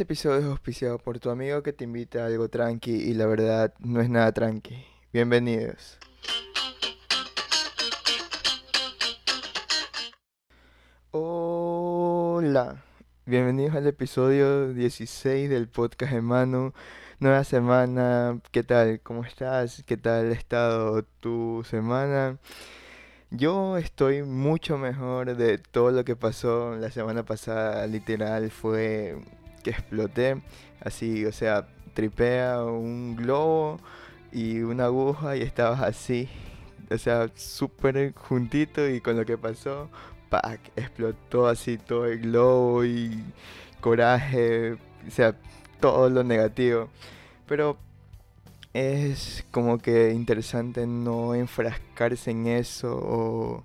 Este 0.00 0.14
episodio 0.14 0.38
es 0.38 0.44
auspiciado 0.46 0.98
por 0.98 1.18
tu 1.18 1.28
amigo 1.28 1.62
que 1.62 1.74
te 1.74 1.84
invita 1.84 2.22
a 2.22 2.26
algo 2.28 2.48
tranqui 2.48 2.90
y 2.90 3.12
la 3.12 3.26
verdad 3.26 3.74
no 3.80 4.00
es 4.00 4.08
nada 4.08 4.32
tranqui. 4.32 4.82
Bienvenidos. 5.12 5.98
Hola, 11.10 12.82
bienvenidos 13.26 13.76
al 13.76 13.86
episodio 13.88 14.72
16 14.72 15.50
del 15.50 15.68
podcast 15.68 16.14
de 16.14 16.22
Manu. 16.22 16.72
Nueva 17.18 17.44
semana, 17.44 18.40
¿qué 18.52 18.62
tal? 18.62 19.00
¿Cómo 19.02 19.26
estás? 19.26 19.82
¿Qué 19.84 19.98
tal 19.98 20.30
ha 20.30 20.32
estado 20.32 21.02
tu 21.20 21.62
semana? 21.68 22.38
Yo 23.30 23.76
estoy 23.76 24.22
mucho 24.22 24.78
mejor 24.78 25.36
de 25.36 25.58
todo 25.58 25.90
lo 25.90 26.06
que 26.06 26.16
pasó 26.16 26.74
la 26.76 26.90
semana 26.90 27.22
pasada. 27.22 27.86
Literal 27.86 28.50
fue 28.50 29.18
que 29.62 29.70
exploté. 29.70 30.40
Así, 30.80 31.24
o 31.26 31.32
sea, 31.32 31.68
tripea 31.94 32.64
un 32.64 33.16
globo 33.16 33.78
y 34.32 34.60
una 34.60 34.86
aguja 34.86 35.36
y 35.36 35.42
estabas 35.42 35.80
así. 35.82 36.28
O 36.90 36.98
sea, 36.98 37.30
súper 37.34 38.14
juntito 38.14 38.88
y 38.88 39.00
con 39.00 39.16
lo 39.16 39.24
que 39.24 39.38
pasó, 39.38 39.88
¡pac! 40.28 40.60
Explotó 40.76 41.46
así 41.46 41.78
todo 41.78 42.06
el 42.06 42.20
globo 42.20 42.84
y 42.84 43.22
coraje. 43.80 44.72
O 45.06 45.10
sea, 45.10 45.36
todo 45.80 46.10
lo 46.10 46.24
negativo. 46.24 46.88
Pero 47.46 47.78
es 48.72 49.44
como 49.50 49.78
que 49.78 50.12
interesante 50.12 50.86
no 50.86 51.34
enfrascarse 51.34 52.30
en 52.30 52.46
eso 52.46 52.96
o, 52.96 53.64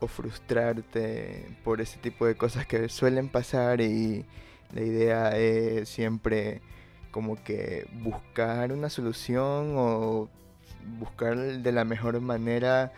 o, 0.00 0.06
frustrarte 0.06 1.56
por 1.64 1.80
ese 1.80 1.98
tipo 1.98 2.26
de 2.26 2.36
cosas 2.36 2.66
que 2.66 2.88
suelen 2.88 3.28
pasar 3.28 3.80
y 3.80 4.26
la 4.72 4.82
idea 4.82 5.36
es 5.36 5.88
siempre 5.88 6.60
como 7.10 7.42
que 7.42 7.88
buscar 8.02 8.72
una 8.72 8.90
solución 8.90 9.74
o 9.76 10.28
buscar 10.98 11.36
de 11.36 11.72
la 11.72 11.84
mejor 11.84 12.20
manera 12.20 12.92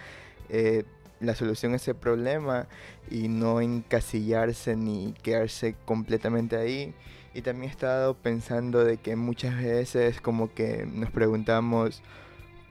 eh, 0.49 0.85
la 1.21 1.35
solución 1.35 1.73
a 1.73 1.77
ese 1.77 1.95
problema 1.95 2.67
y 3.11 3.29
no 3.29 3.61
encasillarse 3.61 4.77
ni 4.77 5.15
quedarse 5.23 5.77
completamente 5.85 6.57
ahí 6.57 6.95
y 7.33 7.43
también 7.43 7.71
he 7.71 7.73
estado 7.73 8.15
pensando 8.15 8.85
de 8.85 8.97
que 8.97 9.15
muchas 9.15 9.57
veces 9.63 10.21
como 10.21 10.53
que 10.53 10.87
nos 10.93 11.11
preguntamos 11.11 12.03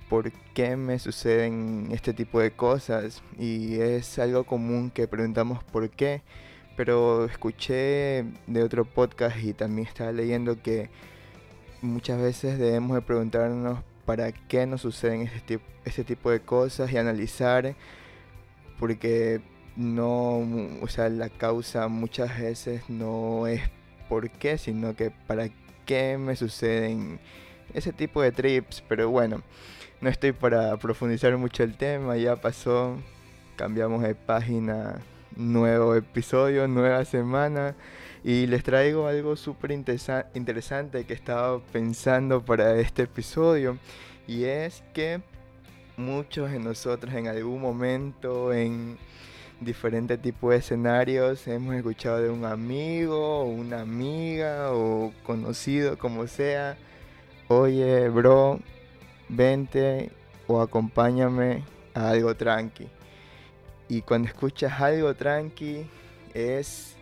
por 0.09 0.31
qué 0.53 0.75
me 0.75 0.99
suceden 0.99 1.89
este 1.91 2.13
tipo 2.13 2.39
de 2.41 2.51
cosas. 2.51 3.21
Y 3.37 3.79
es 3.79 4.19
algo 4.19 4.43
común 4.43 4.91
que 4.91 5.07
preguntamos 5.07 5.63
por 5.63 5.89
qué. 5.89 6.23
Pero 6.79 7.25
escuché 7.25 8.23
de 8.47 8.63
otro 8.63 8.85
podcast 8.85 9.35
y 9.43 9.51
también 9.51 9.85
estaba 9.85 10.13
leyendo 10.13 10.61
que 10.61 10.89
muchas 11.81 12.21
veces 12.21 12.57
debemos 12.57 12.95
de 12.95 13.01
preguntarnos 13.01 13.79
para 14.05 14.31
qué 14.31 14.65
nos 14.65 14.79
suceden 14.79 15.23
este 15.23 15.41
tipo, 15.41 15.65
este 15.83 16.05
tipo 16.05 16.31
de 16.31 16.39
cosas 16.39 16.89
y 16.93 16.97
analizar 16.97 17.75
porque 18.79 19.41
no, 19.75 20.37
o 20.81 20.87
sea, 20.87 21.09
la 21.09 21.27
causa 21.27 21.89
muchas 21.89 22.39
veces 22.39 22.89
no 22.89 23.45
es 23.45 23.61
por 24.07 24.29
qué, 24.29 24.57
sino 24.57 24.95
que 24.95 25.11
para 25.11 25.49
qué 25.85 26.17
me 26.17 26.37
suceden 26.37 27.19
ese 27.73 27.91
tipo 27.91 28.21
de 28.21 28.31
trips. 28.31 28.85
Pero 28.87 29.09
bueno, 29.09 29.43
no 29.99 30.09
estoy 30.09 30.31
para 30.31 30.77
profundizar 30.77 31.35
mucho 31.35 31.61
el 31.63 31.75
tema, 31.75 32.15
ya 32.15 32.37
pasó, 32.37 32.95
cambiamos 33.57 34.01
de 34.01 34.15
página, 34.15 35.01
nuevo 35.35 35.95
episodio, 35.95 36.67
nueva 36.67 37.05
semana. 37.05 37.75
Y 38.23 38.47
les 38.47 38.63
traigo 38.63 39.07
algo 39.07 39.35
súper 39.35 39.71
interesante 39.71 41.05
que 41.05 41.13
estaba 41.13 41.59
pensando 41.71 42.43
para 42.43 42.79
este 42.79 43.03
episodio. 43.03 43.77
Y 44.27 44.43
es 44.43 44.83
que 44.93 45.21
muchos 45.97 46.51
de 46.51 46.59
nosotros 46.59 47.13
en 47.13 47.27
algún 47.27 47.61
momento, 47.61 48.53
en 48.53 48.97
diferentes 49.59 50.21
tipos 50.21 50.51
de 50.51 50.57
escenarios. 50.57 51.47
Hemos 51.47 51.75
escuchado 51.75 52.21
de 52.21 52.29
un 52.29 52.45
amigo, 52.45 53.41
o 53.41 53.45
una 53.45 53.81
amiga 53.81 54.71
o 54.71 55.13
conocido, 55.23 55.97
como 55.97 56.27
sea. 56.27 56.77
Oye, 57.47 58.09
bro, 58.09 58.59
vente 59.27 60.11
o 60.47 60.61
acompáñame 60.61 61.63
a 61.93 62.09
algo 62.09 62.35
tranqui. 62.35 62.87
Y 63.89 64.03
cuando 64.03 64.27
escuchas 64.27 64.79
algo 64.79 65.15
tranqui 65.15 65.85
es 66.35 66.95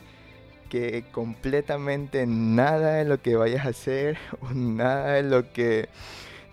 que 0.69 1.03
completamente 1.11 2.25
nada 2.25 2.95
de 2.95 3.05
lo 3.05 3.21
que 3.21 3.35
vayas 3.35 3.65
a 3.65 3.69
hacer 3.69 4.17
o 4.41 4.53
nada 4.53 5.13
de 5.13 5.23
lo 5.23 5.51
que 5.51 5.89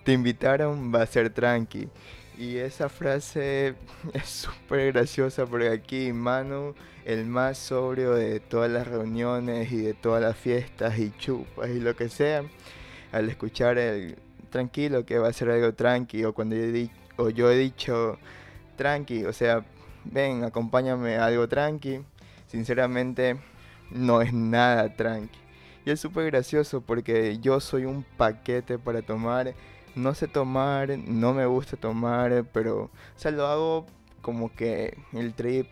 te 0.04 0.12
invitaron 0.12 0.92
va 0.92 1.02
a 1.02 1.06
ser 1.06 1.30
tranqui. 1.30 1.88
Y 2.36 2.56
esa 2.56 2.88
frase 2.88 3.74
es 4.12 4.24
súper 4.24 4.92
graciosa 4.92 5.46
porque 5.46 5.68
aquí 5.68 6.12
Manu, 6.12 6.74
el 7.04 7.26
más 7.26 7.56
sobrio 7.56 8.14
de 8.14 8.40
todas 8.40 8.70
las 8.70 8.88
reuniones 8.88 9.70
y 9.70 9.78
de 9.78 9.94
todas 9.94 10.20
las 10.20 10.36
fiestas 10.36 10.98
y 10.98 11.12
chupas 11.16 11.70
y 11.70 11.78
lo 11.78 11.94
que 11.94 12.08
sea, 12.08 12.42
al 13.12 13.28
escuchar 13.28 13.78
el 13.78 14.16
tranquilo 14.50 15.04
que 15.06 15.18
va 15.18 15.28
a 15.28 15.32
ser 15.32 15.50
algo 15.50 15.74
tranqui 15.74 16.24
o 16.24 16.32
cuando 16.32 16.56
yo 16.56 16.62
he, 16.64 16.90
o 17.18 17.30
yo 17.30 17.50
he 17.52 17.56
dicho 17.56 18.18
tranqui, 18.76 19.24
o 19.24 19.32
sea, 19.32 19.64
ven, 20.04 20.44
acompáñame 20.44 21.16
a 21.16 21.26
algo 21.26 21.48
tranqui, 21.48 22.00
sinceramente 22.46 23.36
no 23.90 24.22
es 24.22 24.32
nada 24.32 24.94
tranqui. 24.94 25.38
Y 25.86 25.90
es 25.90 26.00
súper 26.00 26.26
gracioso 26.26 26.80
porque 26.80 27.38
yo 27.40 27.60
soy 27.60 27.84
un 27.84 28.04
paquete 28.16 28.78
para 28.78 29.02
tomar. 29.02 29.54
No 29.94 30.14
sé 30.14 30.28
tomar, 30.28 30.98
no 30.98 31.34
me 31.34 31.46
gusta 31.46 31.76
tomar, 31.76 32.44
pero, 32.52 32.84
o 32.84 32.90
sea, 33.16 33.30
lo 33.30 33.46
hago 33.46 33.86
como 34.22 34.52
que 34.54 34.96
el 35.12 35.34
trip 35.34 35.66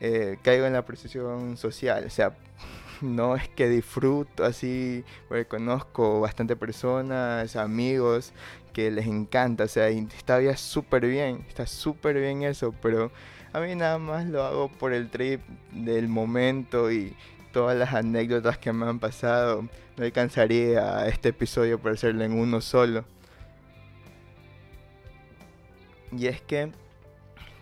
eh, 0.00 0.38
caigo 0.42 0.66
en 0.66 0.72
la 0.72 0.84
percepción 0.84 1.56
social, 1.56 2.04
o 2.06 2.10
sea, 2.10 2.36
no 3.02 3.36
es 3.36 3.48
que 3.48 3.68
disfruto 3.68 4.44
así, 4.44 5.04
porque 5.28 5.46
conozco 5.46 6.20
bastante 6.20 6.56
personas, 6.56 7.56
amigos 7.56 8.32
que 8.72 8.90
les 8.90 9.06
encanta, 9.06 9.64
o 9.64 9.68
sea, 9.68 9.88
está 9.88 10.38
bien 10.38 10.56
súper 10.56 11.06
bien, 11.06 11.44
está 11.48 11.66
súper 11.66 12.18
bien 12.20 12.42
eso, 12.42 12.74
pero 12.82 13.10
a 13.56 13.60
mí 13.60 13.74
nada 13.74 13.96
más 13.96 14.26
lo 14.26 14.42
hago 14.42 14.68
por 14.68 14.92
el 14.92 15.08
trip 15.08 15.40
del 15.72 16.08
momento 16.08 16.92
y 16.92 17.16
todas 17.52 17.74
las 17.74 17.94
anécdotas 17.94 18.58
que 18.58 18.70
me 18.70 18.84
han 18.84 18.98
pasado. 18.98 19.66
No 19.96 20.04
alcanzaría 20.04 21.08
este 21.08 21.30
episodio 21.30 21.78
para 21.78 21.94
hacerlo 21.94 22.22
en 22.22 22.38
uno 22.38 22.60
solo. 22.60 23.06
Y 26.12 26.26
es 26.26 26.42
que 26.42 26.70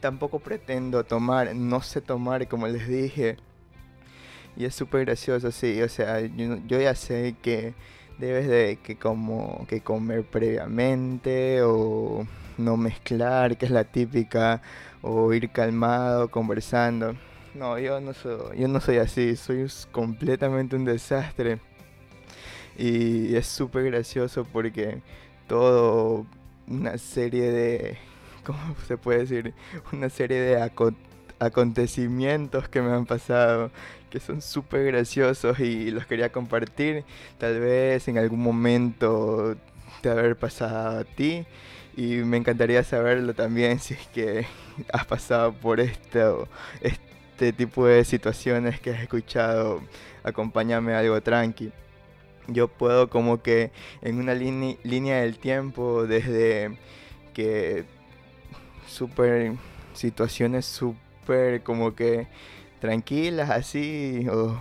tampoco 0.00 0.40
pretendo 0.40 1.04
tomar, 1.04 1.54
no 1.54 1.80
sé 1.80 2.00
tomar 2.00 2.48
como 2.48 2.66
les 2.66 2.88
dije. 2.88 3.36
Y 4.56 4.64
es 4.64 4.74
súper 4.74 5.04
gracioso, 5.04 5.52
sí, 5.52 5.80
o 5.80 5.88
sea, 5.88 6.18
yo, 6.22 6.80
ya 6.80 6.96
sé 6.96 7.36
que 7.40 7.72
debes 8.18 8.48
de 8.48 8.80
que 8.82 8.96
como 8.96 9.64
que 9.68 9.80
comer 9.80 10.24
previamente 10.24 11.62
o 11.62 12.26
no 12.58 12.76
mezclar, 12.76 13.56
que 13.56 13.66
es 13.66 13.70
la 13.70 13.84
típica, 13.84 14.62
o 15.02 15.32
ir 15.32 15.50
calmado, 15.50 16.30
conversando. 16.30 17.14
No, 17.54 17.78
yo 17.78 18.00
no 18.00 18.14
soy, 18.14 18.58
yo 18.58 18.68
no 18.68 18.80
soy 18.80 18.98
así, 18.98 19.36
soy 19.36 19.66
completamente 19.92 20.76
un 20.76 20.84
desastre. 20.84 21.60
Y 22.76 23.36
es 23.36 23.46
súper 23.46 23.84
gracioso 23.84 24.44
porque 24.44 25.02
todo 25.46 26.26
una 26.66 26.98
serie 26.98 27.50
de 27.52 27.98
¿cómo 28.44 28.76
se 28.86 28.96
puede 28.96 29.20
decir? 29.20 29.54
Una 29.92 30.10
serie 30.10 30.40
de 30.40 30.70
acontecimientos 31.40 32.68
que 32.68 32.82
me 32.82 32.92
han 32.92 33.06
pasado, 33.06 33.70
que 34.10 34.20
son 34.20 34.42
súper 34.42 34.84
graciosos 34.86 35.58
y 35.60 35.90
los 35.90 36.06
quería 36.06 36.30
compartir. 36.30 37.04
Tal 37.38 37.58
vez 37.60 38.06
en 38.08 38.18
algún 38.18 38.40
momento 38.40 39.56
de 40.02 40.10
haber 40.10 40.36
pasado 40.36 41.00
a 41.00 41.04
ti. 41.04 41.46
Y 41.96 42.16
me 42.16 42.36
encantaría 42.36 42.82
saberlo 42.82 43.34
también 43.34 43.78
si 43.80 43.94
es 43.94 44.06
que 44.08 44.46
has 44.92 45.06
pasado 45.06 45.52
por 45.52 45.80
esto, 45.80 46.48
este 46.80 47.52
tipo 47.52 47.86
de 47.86 48.04
situaciones 48.04 48.80
que 48.80 48.90
has 48.90 49.02
escuchado. 49.02 49.80
Acompáñame 50.22 50.94
a 50.94 51.00
algo 51.00 51.20
tranqui. 51.20 51.72
Yo 52.48 52.68
puedo 52.68 53.08
como 53.08 53.42
que 53.42 53.70
en 54.02 54.18
una 54.18 54.34
línea 54.34 55.20
del 55.20 55.38
tiempo 55.38 56.06
desde 56.06 56.76
que 57.32 57.84
súper 58.86 59.54
situaciones 59.94 60.66
súper 60.66 61.62
como 61.62 61.94
que 61.94 62.26
tranquilas 62.80 63.48
así 63.48 64.26
o 64.30 64.60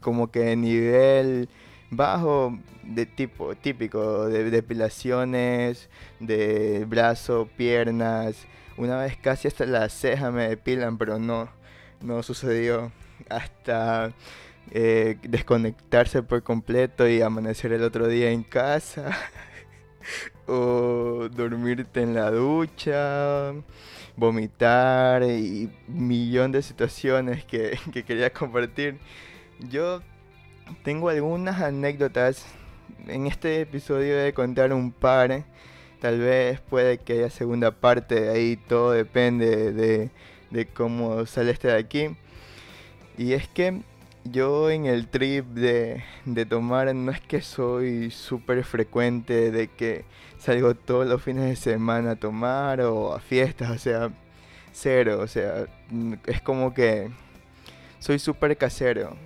como 0.00 0.30
que 0.30 0.40
de 0.40 0.56
nivel 0.56 1.48
bajo 1.90 2.58
de 2.82 3.06
tipo 3.06 3.54
típico 3.54 4.28
de 4.28 4.50
depilaciones 4.50 5.88
de 6.20 6.84
brazo 6.86 7.48
piernas 7.56 8.46
una 8.76 8.98
vez 8.98 9.16
casi 9.16 9.48
hasta 9.48 9.66
la 9.66 9.88
ceja 9.88 10.30
me 10.30 10.48
depilan 10.48 10.98
pero 10.98 11.18
no 11.18 11.48
no 12.00 12.22
sucedió 12.22 12.92
hasta 13.28 14.12
eh, 14.70 15.18
desconectarse 15.22 16.22
por 16.22 16.42
completo 16.42 17.08
y 17.08 17.20
amanecer 17.20 17.72
el 17.72 17.82
otro 17.82 18.08
día 18.08 18.30
en 18.30 18.42
casa, 18.42 19.10
o 20.46 21.28
dormirte 21.30 22.02
en 22.02 22.14
la 22.14 22.30
ducha, 22.30 23.52
vomitar 24.16 25.24
y 25.24 25.70
millón 25.88 26.52
de 26.52 26.62
situaciones 26.62 27.44
que, 27.44 27.78
que 27.92 28.04
quería 28.04 28.32
compartir. 28.32 28.98
Yo 29.58 30.00
tengo 30.84 31.08
algunas 31.08 31.60
anécdotas. 31.60 32.46
En 33.06 33.26
este 33.26 33.60
episodio 33.62 34.16
de 34.16 34.32
contar 34.32 34.72
un 34.72 34.92
par. 34.92 35.44
Tal 36.00 36.18
vez 36.18 36.60
puede 36.60 36.98
que 36.98 37.12
haya 37.12 37.30
segunda 37.30 37.70
parte, 37.70 38.28
ahí 38.28 38.56
todo 38.56 38.90
depende 38.90 39.72
de, 39.72 40.10
de 40.50 40.66
cómo 40.66 41.26
sale 41.26 41.52
este 41.52 41.68
de 41.68 41.78
aquí. 41.78 42.16
Y 43.16 43.34
es 43.34 43.46
que 43.46 43.82
yo 44.24 44.70
en 44.70 44.86
el 44.86 45.08
trip 45.08 45.46
de, 45.46 46.02
de 46.24 46.46
tomar 46.46 46.94
no 46.94 47.12
es 47.12 47.20
que 47.20 47.40
soy 47.40 48.10
súper 48.10 48.64
frecuente 48.64 49.50
de 49.50 49.68
que 49.68 50.04
salgo 50.38 50.74
todos 50.74 51.06
los 51.06 51.22
fines 51.22 51.48
de 51.48 51.56
semana 51.56 52.12
a 52.12 52.16
tomar 52.16 52.80
o 52.80 53.14
a 53.14 53.20
fiestas, 53.20 53.70
o 53.70 53.78
sea, 53.78 54.10
cero, 54.72 55.20
o 55.20 55.28
sea, 55.28 55.66
es 56.26 56.40
como 56.40 56.74
que 56.74 57.10
soy 57.98 58.18
súper 58.18 58.56
casero. 58.56 59.16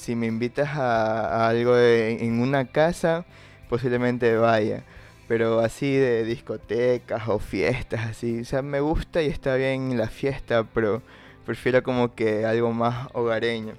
Si 0.00 0.16
me 0.16 0.26
invitas 0.26 0.70
a, 0.78 1.46
algo 1.46 1.76
en 1.76 2.40
una 2.40 2.64
casa, 2.68 3.26
posiblemente 3.68 4.34
vaya. 4.36 4.82
Pero 5.28 5.60
así 5.60 5.94
de 5.94 6.24
discotecas 6.24 7.28
o 7.28 7.38
fiestas, 7.38 8.06
así. 8.06 8.40
O 8.40 8.44
sea, 8.46 8.62
me 8.62 8.80
gusta 8.80 9.22
y 9.22 9.26
está 9.26 9.56
bien 9.56 9.98
la 9.98 10.08
fiesta, 10.08 10.64
pero 10.64 11.02
prefiero 11.44 11.82
como 11.82 12.14
que 12.14 12.46
algo 12.46 12.72
más 12.72 13.08
hogareño. 13.12 13.74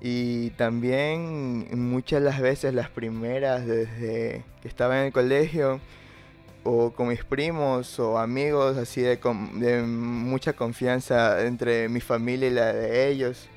Y 0.00 0.50
también 0.50 1.68
muchas 1.90 2.22
las 2.22 2.40
veces, 2.40 2.72
las 2.72 2.88
primeras, 2.88 3.66
desde 3.66 4.44
que 4.62 4.68
estaba 4.68 5.00
en 5.00 5.06
el 5.06 5.12
colegio, 5.12 5.80
o 6.62 6.92
con 6.92 7.08
mis 7.08 7.24
primos 7.24 7.98
o 7.98 8.18
amigos, 8.18 8.76
así 8.76 9.00
de, 9.00 9.18
de 9.54 9.82
mucha 9.82 10.52
confianza 10.52 11.44
entre 11.44 11.88
mi 11.88 12.00
familia 12.00 12.48
y 12.48 12.52
la 12.52 12.72
de 12.72 13.08
ellos, 13.08 13.48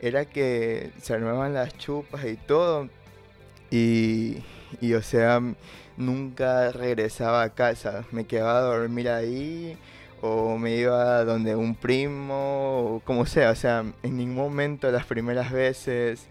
era 0.00 0.24
que 0.24 0.90
se 1.00 1.14
armaban 1.14 1.54
las 1.54 1.76
chupas 1.76 2.24
y 2.24 2.36
todo. 2.36 2.88
Y, 3.70 4.42
y 4.80 4.94
o 4.94 5.02
sea, 5.02 5.40
nunca 5.96 6.72
regresaba 6.72 7.42
a 7.42 7.54
casa, 7.54 8.04
me 8.12 8.26
quedaba 8.26 8.58
a 8.58 8.62
dormir 8.62 9.08
ahí 9.08 9.76
o 10.20 10.56
me 10.58 10.76
iba 10.76 11.24
donde 11.24 11.54
un 11.56 11.74
primo, 11.74 12.96
o 12.96 13.00
como 13.04 13.26
sea, 13.26 13.50
o 13.50 13.54
sea, 13.54 13.84
en 14.02 14.16
ningún 14.16 14.36
momento 14.36 14.90
las 14.90 15.06
primeras 15.06 15.52
veces 15.52 16.26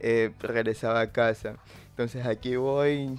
eh, 0.00 0.30
regresaba 0.40 1.00
a 1.00 1.12
casa. 1.12 1.56
Entonces 1.90 2.26
aquí 2.26 2.56
voy, 2.56 3.18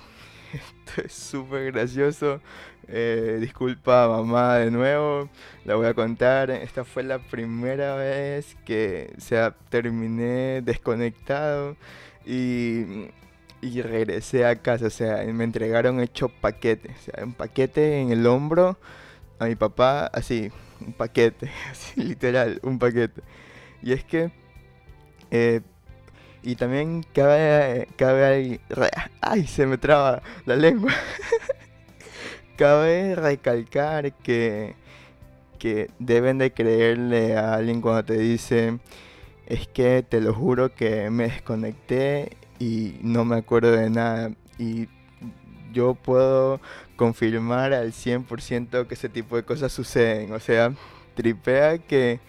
esto 0.53 1.01
es 1.06 1.13
súper 1.13 1.71
gracioso. 1.71 2.42
Eh, 2.88 3.38
disculpa 3.39 4.07
mamá 4.07 4.57
de 4.57 4.71
nuevo, 4.71 5.30
la 5.65 5.75
voy 5.75 5.88
a 5.88 5.94
contar. 5.94 6.51
Esta 6.51 6.83
fue 6.83 7.03
la 7.03 7.19
primera 7.19 7.95
vez 7.95 8.56
que 8.65 9.13
o 9.18 9.56
terminé 9.69 10.62
desconectado 10.62 11.77
y, 12.25 13.07
y 13.62 13.81
regresé 13.81 14.45
a 14.45 14.56
casa. 14.57 14.88
O 14.88 14.89
sea, 14.89 15.24
me 15.25 15.44
entregaron 15.44 16.00
hecho 16.01 16.30
paquete. 16.30 16.92
O 16.92 17.01
sea, 17.01 17.24
un 17.24 17.33
paquete 17.33 18.01
en 18.01 18.12
el 18.12 18.25
hombro 18.27 18.77
a 19.39 19.45
mi 19.45 19.56
papá, 19.56 20.06
así, 20.07 20.51
un 20.86 20.94
paquete, 20.94 21.50
así, 21.71 22.01
literal, 22.01 22.59
un 22.63 22.80
paquete. 22.80 23.21
Y 23.81 23.94
es 23.94 24.03
que 24.03 24.31
eh, 25.31 25.62
y 26.43 26.55
también 26.55 27.05
cabe, 27.13 27.88
cabe 27.95 28.59
ay, 29.21 29.47
se 29.47 29.65
me 29.67 29.77
traba 29.77 30.21
la 30.45 30.55
lengua. 30.55 30.91
cabe 32.57 33.15
recalcar 33.15 34.13
que, 34.13 34.75
que 35.59 35.89
deben 35.99 36.38
de 36.38 36.51
creerle 36.51 37.38
a 37.38 37.55
alguien 37.55 37.81
cuando 37.81 38.05
te 38.05 38.17
dice, 38.17 38.79
es 39.45 39.67
que 39.67 40.03
te 40.07 40.21
lo 40.21 40.33
juro 40.33 40.73
que 40.73 41.09
me 41.09 41.25
desconecté 41.25 42.38
y 42.59 42.97
no 43.01 43.25
me 43.25 43.38
acuerdo 43.38 43.71
de 43.71 43.89
nada. 43.89 44.31
Y 44.57 44.88
yo 45.73 45.95
puedo 45.95 46.59
confirmar 46.95 47.73
al 47.73 47.93
100% 47.93 48.88
que 48.88 48.93
ese 48.93 49.09
tipo 49.09 49.35
de 49.35 49.43
cosas 49.43 49.71
suceden. 49.71 50.33
O 50.33 50.39
sea, 50.39 50.73
tripea 51.15 51.77
que, 51.77 52.19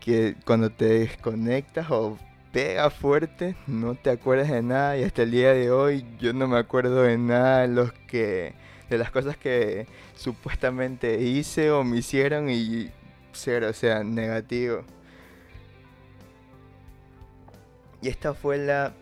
que 0.00 0.36
cuando 0.44 0.70
te 0.70 0.86
desconectas 0.86 1.90
o 1.90 2.18
pega 2.52 2.90
fuerte, 2.90 3.56
no 3.66 3.94
te 3.94 4.10
acuerdas 4.10 4.48
de 4.48 4.62
nada 4.62 4.96
y 4.96 5.04
hasta 5.04 5.22
el 5.22 5.30
día 5.30 5.52
de 5.52 5.70
hoy 5.70 6.04
yo 6.18 6.32
no 6.32 6.48
me 6.48 6.58
acuerdo 6.58 7.02
de 7.02 7.16
nada 7.16 7.62
de 7.62 7.68
los 7.68 7.92
que 7.92 8.54
de 8.88 8.98
las 8.98 9.10
cosas 9.12 9.36
que 9.36 9.86
supuestamente 10.16 11.20
hice 11.20 11.70
o 11.70 11.84
me 11.84 11.98
hicieron 11.98 12.50
y 12.50 12.90
cero, 13.32 13.68
o 13.70 13.72
sea, 13.72 14.02
negativo. 14.02 14.82
Y 18.02 18.08
esta 18.08 18.34
fue 18.34 18.58
la, 18.58 18.94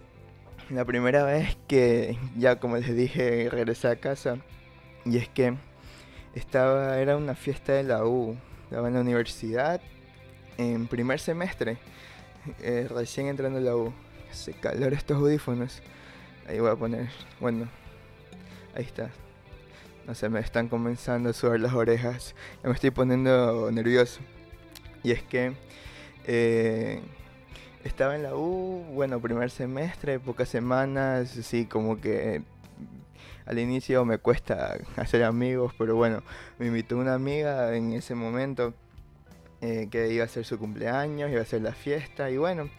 la 0.69 0.85
primera 0.85 1.25
vez 1.25 1.57
que 1.67 2.19
ya 2.37 2.61
como 2.61 2.77
les 2.77 2.95
dije 2.95 3.49
regresé 3.51 3.89
a 3.89 3.97
casa 3.97 4.37
y 5.07 5.17
es 5.17 5.29
que 5.29 5.55
estaba 6.35 6.99
era 6.99 7.17
una 7.17 7.35
fiesta 7.35 7.73
de 7.73 7.85
la 7.85 8.05
U, 8.05 8.37
estaba 8.65 8.89
en 8.89 8.95
la 8.95 9.01
universidad 9.01 9.81
en 10.59 10.87
primer 10.87 11.19
semestre 11.21 11.79
eh, 12.61 12.87
recién 12.89 13.27
entrando 13.27 13.59
en 13.59 13.65
la 13.65 13.77
U. 13.77 13.93
Hace 14.31 14.53
calor 14.53 14.93
estos 14.93 15.17
audífonos. 15.17 15.83
Ahí 16.47 16.61
voy 16.61 16.71
a 16.71 16.77
poner. 16.77 17.09
Bueno, 17.41 17.69
ahí 18.75 18.85
está. 18.85 19.11
No 20.07 20.15
sé, 20.15 20.29
me 20.29 20.41
están 20.41 20.69
comenzando 20.69 21.31
a 21.31 21.33
sudar 21.33 21.61
las 21.61 21.75
orejas. 21.75 22.35
Ya 22.63 22.69
me 22.69 22.75
estoy 22.75 22.91
poniendo 22.91 23.71
nervioso. 23.71 24.21
Y 25.03 25.13
es 25.13 25.23
que 25.23 25.53
eh, 26.25 27.01
estaba 27.85 28.17
en 28.17 28.23
la 28.23 28.35
U, 28.35 28.85
bueno, 28.93 29.21
primer 29.21 29.51
semestre, 29.51 30.19
pocas 30.19 30.49
semanas, 30.49 31.37
así 31.39 31.67
como 31.67 32.01
que 32.01 32.43
al 33.47 33.59
inicio 33.59 34.05
me 34.05 34.19
cuesta 34.19 34.79
hacer 34.97 35.25
amigos, 35.25 35.73
pero 35.79 35.97
bueno, 35.97 36.23
me 36.59 36.67
invitó 36.67 36.99
una 36.99 37.15
amiga 37.15 37.75
en 37.75 37.93
ese 37.93 38.15
momento 38.15 38.75
eh, 39.61 39.89
que 39.91 40.13
iba 40.13 40.25
a 40.25 40.29
ser 40.29 40.45
su 40.45 40.59
cumpleaños, 40.59 41.31
iba 41.31 41.43
a 41.43 41.45
ser 41.45 41.63
la 41.63 41.73
fiesta 41.73 42.31
y 42.31 42.37
bueno, 42.37 42.71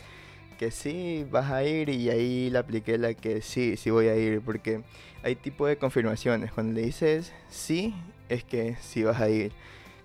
que 0.58 0.72
sí, 0.72 1.26
vas 1.32 1.52
a 1.52 1.64
ir 1.64 1.90
y 1.90 2.10
ahí 2.10 2.50
le 2.50 2.58
apliqué 2.58 2.98
la 2.98 3.14
que 3.14 3.42
sí, 3.42 3.78
sí 3.78 3.90
voy 3.90 4.08
a 4.08 4.16
ir 4.18 4.42
porque 4.42 4.82
hay 5.24 5.36
tipo 5.36 5.68
de 5.68 5.78
confirmaciones. 5.78 6.52
Cuando 6.52 6.74
le 6.74 6.82
dices 6.82 7.34
sí, 7.50 7.96
es 8.28 8.44
que 8.44 8.76
sí 8.82 9.04
vas 9.04 9.22
a 9.22 9.30
ir. 9.30 9.54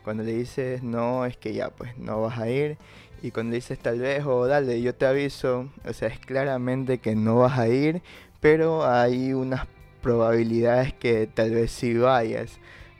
Cuando 0.04 0.22
le 0.22 0.32
dices 0.32 0.82
no, 0.82 1.26
es 1.26 1.36
que 1.36 1.54
ya 1.54 1.70
pues 1.70 1.96
no 1.98 2.22
vas 2.22 2.38
a 2.38 2.48
ir. 2.48 2.76
Y 3.22 3.30
cuando 3.30 3.50
le 3.50 3.56
dices 3.56 3.78
tal 3.78 3.98
vez 4.00 4.24
o 4.26 4.46
dale, 4.46 4.80
yo 4.82 4.94
te 4.94 5.06
aviso, 5.06 5.70
o 5.84 5.92
sea, 5.92 6.08
es 6.08 6.18
claramente 6.18 6.98
que 6.98 7.16
no 7.16 7.36
vas 7.38 7.58
a 7.58 7.68
ir, 7.68 8.02
pero 8.40 8.86
hay 8.86 9.32
unas 9.32 9.66
probabilidades 10.02 10.92
que 10.92 11.26
tal 11.26 11.50
vez 11.52 11.72
sí 11.72 11.94
vayas, 11.94 12.58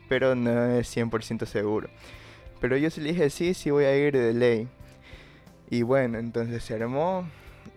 pero 0.08 0.34
no 0.34 0.78
es 0.78 0.88
100% 0.88 1.44
seguro. 1.46 1.88
Pero 2.64 2.78
yo 2.78 2.88
sí 2.88 3.02
le 3.02 3.12
dije, 3.12 3.28
sí, 3.28 3.52
sí 3.52 3.71
voy 3.71 3.85
a 3.85 3.94
ir 3.94 4.14
de 4.14 4.33
ley. 4.33 4.68
Y 5.68 5.83
bueno, 5.83 6.18
entonces 6.18 6.64
se 6.64 6.73
armó. 6.73 7.28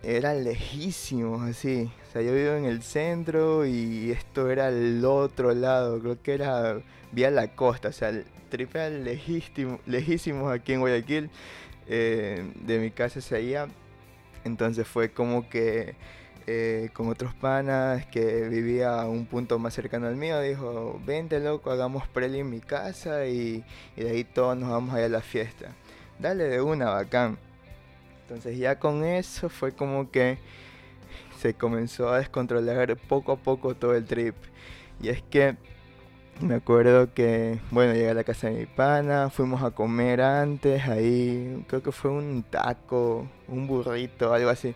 Era 0.02 0.34
lejísimo, 0.34 1.44
así. 1.44 1.92
O 2.08 2.12
sea, 2.14 2.22
yo 2.22 2.34
vivo 2.34 2.54
en 2.54 2.64
el 2.64 2.82
centro 2.82 3.66
y 3.66 4.12
esto 4.12 4.50
era 4.50 4.68
al 4.68 5.04
otro 5.04 5.54
lado. 5.54 6.00
Creo 6.00 6.22
que 6.22 6.34
era 6.36 6.82
vía 7.12 7.30
la 7.32 7.54
costa. 7.54 7.90
O 7.90 7.92
sea, 7.92 8.08
el 8.08 8.24
tripe 8.50 8.90
lejísimo, 8.90 9.82
lejísimos 9.86 10.54
aquí 10.54 10.72
en 10.72 10.80
Guayaquil. 10.80 11.30
Eh, 11.90 12.50
de 12.62 12.80
mi 12.80 12.90
casa 12.90 13.20
hacia 13.20 13.40
allá. 13.40 13.68
Entonces 14.46 14.88
fue 14.88 15.12
como 15.12 15.50
que 15.50 15.96
eh, 16.50 16.92
con 16.94 17.10
otros 17.10 17.34
panas 17.34 18.06
que 18.06 18.48
vivía 18.48 19.02
a 19.02 19.06
un 19.10 19.26
punto 19.26 19.60
más 19.60 19.74
cercano 19.74 20.08
al 20.08 20.16
mío, 20.16 20.40
dijo, 20.40 20.98
vente 21.06 21.42
loco, 21.42 21.72
hagamos 21.72 22.08
preli 22.08 22.40
en 22.40 22.50
mi 22.50 22.62
casa 22.62 23.26
y, 23.26 23.66
de 23.98 24.10
ahí 24.10 24.24
todos 24.24 24.58
nos 24.58 24.70
vamos 24.70 24.96
a 24.96 25.00
ir 25.00 25.06
a 25.06 25.10
la 25.10 25.22
fiesta. 25.22 25.74
Dale 26.20 26.46
de 26.46 26.62
una, 26.62 26.90
bacán. 26.90 27.38
Entonces 28.22 28.58
ya 28.58 28.80
con 28.80 29.04
eso 29.04 29.50
fue 29.50 29.74
como 29.74 30.10
que 30.10 30.38
se 31.38 31.54
comenzó 31.54 32.10
a 32.10 32.20
descontrolar 32.20 32.96
poco 32.96 33.34
a 33.34 33.36
poco 33.38 33.76
todo 33.76 33.94
el 33.94 34.06
trip. 34.06 34.36
Y 35.02 35.10
es 35.10 35.22
que 35.24 35.58
me 36.40 36.56
acuerdo 36.56 37.14
que, 37.14 37.60
bueno, 37.72 37.94
llegué 37.94 38.12
a 38.12 38.14
la 38.14 38.24
casa 38.24 38.50
de 38.50 38.60
mi 38.60 38.66
pana, 38.68 39.30
fuimos 39.30 39.64
a 39.64 39.72
comer 39.72 40.22
antes, 40.22 40.88
ahí 40.88 41.66
creo 41.68 41.84
que 41.84 41.92
fue 41.92 42.12
un 42.12 42.44
taco, 42.44 43.28
un 43.50 43.68
burrito, 43.68 44.34
algo 44.34 44.50
así. 44.50 44.74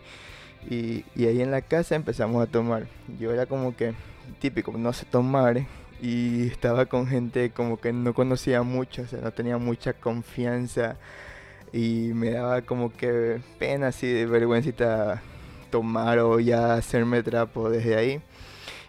Y, 0.68 1.04
ahí 1.16 1.42
en 1.42 1.50
la 1.50 1.62
casa 1.62 1.94
empezamos 1.94 2.42
a 2.42 2.46
tomar. 2.46 2.86
Yo 3.18 3.32
era 3.32 3.46
como 3.46 3.76
que 3.76 3.94
típico, 4.40 4.72
no 4.76 4.92
sé 4.92 5.06
tomar. 5.06 5.66
Y 6.00 6.48
estaba 6.48 6.86
con 6.86 7.06
gente 7.06 7.50
como 7.50 7.80
que 7.80 7.92
no 7.92 8.12
conocía 8.14 8.62
mucho, 8.62 9.02
o 9.02 9.06
sea, 9.06 9.20
no 9.20 9.30
tenía 9.32 9.58
mucha 9.58 9.92
confianza. 9.92 10.96
Y 11.72 12.10
me 12.14 12.30
daba 12.30 12.62
como 12.62 12.92
que 12.92 13.40
pena, 13.58 13.88
así 13.88 14.06
de 14.06 14.26
vergüencita 14.26 15.22
tomar 15.70 16.18
o 16.18 16.38
ya 16.40 16.74
hacerme 16.74 17.22
trapo 17.22 17.70
desde 17.70 17.96
ahí. 17.96 18.20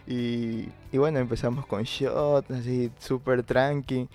Y, 0.06 0.68
y 0.92 0.98
bueno, 0.98 1.18
empezamos 1.18 1.66
con 1.66 1.82
shots, 1.84 2.50
así 2.50 2.90
súper 2.98 3.42
tranqui. 3.42 4.08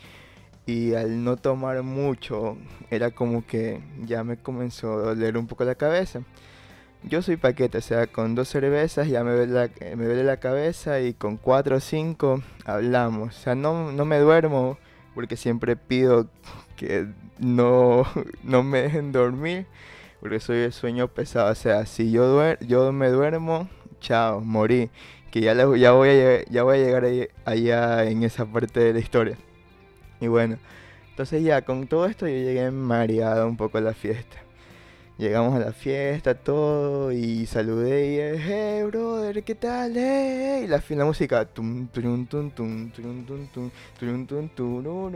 Y 0.65 0.93
al 0.93 1.23
no 1.23 1.37
tomar 1.37 1.81
mucho, 1.83 2.57
era 2.91 3.11
como 3.11 3.45
que 3.45 3.81
ya 4.05 4.23
me 4.23 4.37
comenzó 4.37 4.93
a 4.93 5.15
doler 5.15 5.37
un 5.37 5.47
poco 5.47 5.63
la 5.63 5.75
cabeza. 5.75 6.21
Yo 7.03 7.21
soy 7.21 7.37
paquete, 7.37 7.77
o 7.77 7.81
sea, 7.81 8.07
con 8.07 8.35
dos 8.35 8.49
cervezas 8.49 9.07
ya 9.07 9.23
me 9.23 9.31
duele 9.31 9.53
la, 9.53 9.69
me 9.95 10.05
duele 10.05 10.23
la 10.23 10.37
cabeza 10.37 10.99
y 10.99 11.13
con 11.13 11.37
cuatro 11.37 11.77
o 11.77 11.79
cinco 11.79 12.43
hablamos. 12.65 13.37
O 13.37 13.39
sea, 13.39 13.55
no, 13.55 13.91
no 13.91 14.05
me 14.05 14.19
duermo 14.19 14.77
porque 15.15 15.37
siempre 15.37 15.75
pido 15.75 16.27
que 16.75 17.07
no, 17.39 18.05
no 18.43 18.63
me 18.63 18.81
dejen 18.81 19.11
dormir 19.11 19.65
porque 20.19 20.39
soy 20.39 20.57
de 20.57 20.71
sueño 20.71 21.07
pesado. 21.07 21.51
O 21.51 21.55
sea, 21.55 21.85
si 21.85 22.11
yo, 22.11 22.27
duer 22.27 22.59
yo 22.65 22.91
me 22.91 23.09
duermo, 23.09 23.69
chao, 23.99 24.41
morí. 24.41 24.89
Que 25.31 25.41
ya, 25.41 25.53
ya, 25.53 25.91
voy, 25.91 26.09
ya 26.49 26.63
voy 26.63 26.77
a 26.77 26.83
llegar 26.83 27.05
allá 27.45 28.03
en 28.05 28.23
esa 28.23 28.45
parte 28.45 28.79
de 28.79 28.93
la 28.93 28.99
historia. 28.99 29.37
Y 30.19 30.27
bueno, 30.27 30.57
entonces 31.11 31.43
ya 31.43 31.63
con 31.63 31.87
todo 31.87 32.05
esto 32.07 32.27
yo 32.27 32.33
llegué 32.33 32.71
mareado 32.71 33.47
un 33.47 33.57
poco 33.57 33.77
a 33.77 33.81
la 33.81 33.93
fiesta. 33.93 34.37
Llegamos 35.19 35.53
a 35.53 35.59
la 35.59 35.73
fiesta, 35.73 36.33
todo, 36.33 37.11
y 37.11 37.45
saludé 37.45 38.05
y 38.05 38.37
dije, 38.37 38.77
hey, 38.77 38.83
brother, 38.83 39.43
¿qué 39.43 39.53
tal? 39.53 39.91
Hey? 39.93 40.61
Y 40.63 40.67
la, 40.67 40.81
la 40.87 41.03
música, 41.03 41.43
tum, 41.43 41.89
tum, 41.89 42.25
tum, 42.25 42.49
no, 44.81 45.09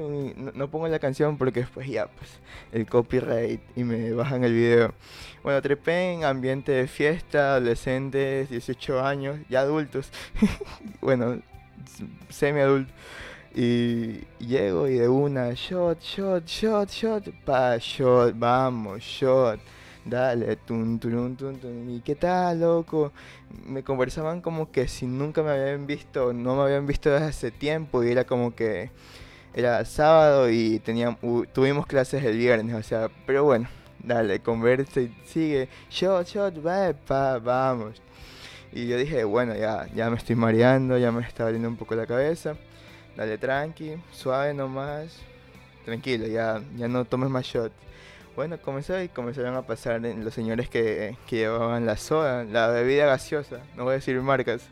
no 0.54 0.70
pongo 0.70 0.90
la 0.90 1.00
canción 1.00 1.38
porque 1.38 1.62
después 1.62 1.88
ya, 1.88 2.08
pues, 2.08 2.32
el 2.74 2.86
copyright 2.86 3.62
y 3.78 3.86
me 3.86 4.12
bajan 4.12 4.44
el 4.44 4.52
video. 4.52 4.94
Bueno, 5.42 5.62
trepé 5.62 6.12
en 6.12 6.26
ambiente 6.26 6.74
de 6.74 6.88
fiesta, 6.88 7.52
adolescentes, 7.56 8.50
18 8.50 9.06
años, 9.06 9.40
ya 9.48 9.62
adultos, 9.62 10.12
bueno, 11.00 11.42
semi 12.28 12.60
adultos. 12.60 12.94
Y 13.56 14.26
llego 14.40 14.90
y 14.90 14.96
de 14.96 15.08
una, 15.08 15.54
shot, 15.54 16.02
shot, 16.02 16.46
shot, 16.46 16.90
shot, 16.90 17.30
pa, 17.46 17.78
shot, 17.78 18.38
vamos, 18.38 19.02
shot 19.02 19.62
dale, 20.06 20.56
tun, 20.58 21.00
tun, 21.00 21.36
tun, 21.36 21.58
tun, 21.60 21.90
¿y 21.90 22.02
qué 22.02 22.16
tal, 22.16 22.60
loco? 22.60 23.12
Me 23.66 23.84
conversaban 23.84 24.42
como 24.42 24.72
que 24.72 24.88
si 24.88 25.06
nunca 25.06 25.44
me 25.44 25.52
habían 25.52 25.88
visto, 25.88 26.34
no 26.34 26.56
me 26.56 26.64
habían 26.64 26.86
visto 26.86 27.10
desde 27.10 27.28
hace 27.28 27.52
tiempo 27.52 28.04
y 28.04 28.12
era 28.12 28.26
como 28.26 28.56
que 28.56 28.92
era 29.54 29.86
sábado 29.86 30.50
y 30.50 30.80
teníamos, 30.80 31.20
tuvimos 31.54 31.86
clases 31.86 32.24
el 32.24 32.38
viernes, 32.38 32.76
o 32.76 32.84
sea, 32.84 33.10
pero 33.26 33.44
bueno, 33.44 33.68
dale, 34.00 34.40
conversa 34.40 35.02
y 35.02 35.16
sigue, 35.26 35.70
shot, 35.90 36.28
shot, 36.28 36.66
va, 36.66 36.94
pa, 36.94 37.40
vamos. 37.40 38.02
Y 38.72 38.88
yo 38.88 38.98
dije, 38.98 39.24
bueno, 39.24 39.56
ya, 39.56 39.88
ya 39.94 40.10
me 40.10 40.18
estoy 40.18 40.36
mareando, 40.36 40.98
ya 40.98 41.12
me 41.12 41.22
está 41.22 41.44
doliendo 41.46 41.70
un 41.70 41.78
poco 41.78 41.96
la 41.96 42.08
cabeza, 42.08 42.56
dale 43.16 43.38
tranqui, 43.38 43.96
suave 44.12 44.54
nomás, 44.54 45.20
tranquilo, 45.86 46.28
ya, 46.28 46.62
ya 46.76 46.88
no 46.88 47.06
tomes 47.06 47.30
más 47.30 47.46
shot. 47.46 47.72
Bueno, 48.36 48.60
comenzó 48.60 49.00
y 49.00 49.10
comenzaron 49.10 49.56
a 49.56 49.62
pasar 49.62 50.02
los 50.02 50.34
señores 50.34 50.68
que, 50.68 51.16
llevaban 51.30 51.86
la 51.86 51.98
soda, 51.98 52.44
la 52.44 52.68
bebida 52.68 53.06
gaseosa, 53.06 53.60
no 53.76 53.84
voy 53.84 53.92
a 53.92 53.96
decir 53.96 54.20
marcas. 54.22 54.64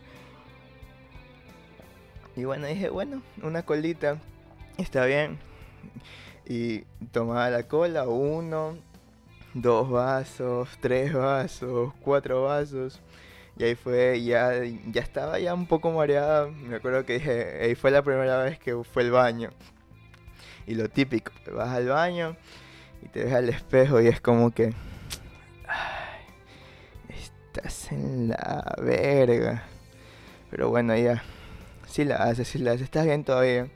Y 2.36 2.44
bueno, 2.46 2.66
dije, 2.66 2.90
bueno, 2.90 3.22
una 3.44 3.62
colita, 3.62 4.18
está 4.78 5.06
bien. 5.06 5.38
Y 6.48 6.80
tomaba 7.12 7.52
la 7.52 7.68
cola, 7.68 8.08
uno, 8.08 8.80
dos 9.54 9.92
vasos, 9.92 10.70
tres 10.80 11.14
vasos, 11.14 11.94
cuatro 12.02 12.46
vasos. 12.46 13.00
Y 13.60 13.64
ahí 13.64 13.76
fue, 13.76 14.24
ya, 14.24 14.54
ya 14.88 15.02
estaba 15.04 15.38
ya 15.38 15.54
un 15.54 15.68
poco 15.68 15.92
mareada. 15.92 16.48
Me 16.48 16.78
acuerdo 16.78 17.06
que 17.06 17.14
dije, 17.14 17.60
ahí 17.62 17.76
fue 17.76 17.92
la 17.92 18.02
primera 18.02 18.42
vez 18.42 18.58
que 18.58 18.76
fue 18.84 19.04
el 19.04 19.12
baño. 19.12 19.52
Y 20.66 20.74
lo 20.74 20.90
típico, 20.90 21.32
vas 21.54 21.70
al 21.70 21.90
baño 21.90 22.36
y 23.02 23.08
te 23.08 23.24
ves 23.24 23.34
al 23.34 23.50
espejo 23.50 24.02
y 24.02 24.08
es 24.08 24.22
como 24.22 24.52
que 24.52 24.74
estás 27.52 27.92
en 27.92 28.30
la 28.30 28.76
verga. 28.82 29.64
Pero 30.50 30.70
bueno, 30.70 30.96
ya, 30.96 31.24
si 31.88 32.06
la 32.06 32.18
haces, 32.18 32.48
si 32.48 32.60
la 32.60 32.72
haces, 32.72 32.84
estás 32.84 33.06
bien 33.06 33.24
todavía. 33.24 33.68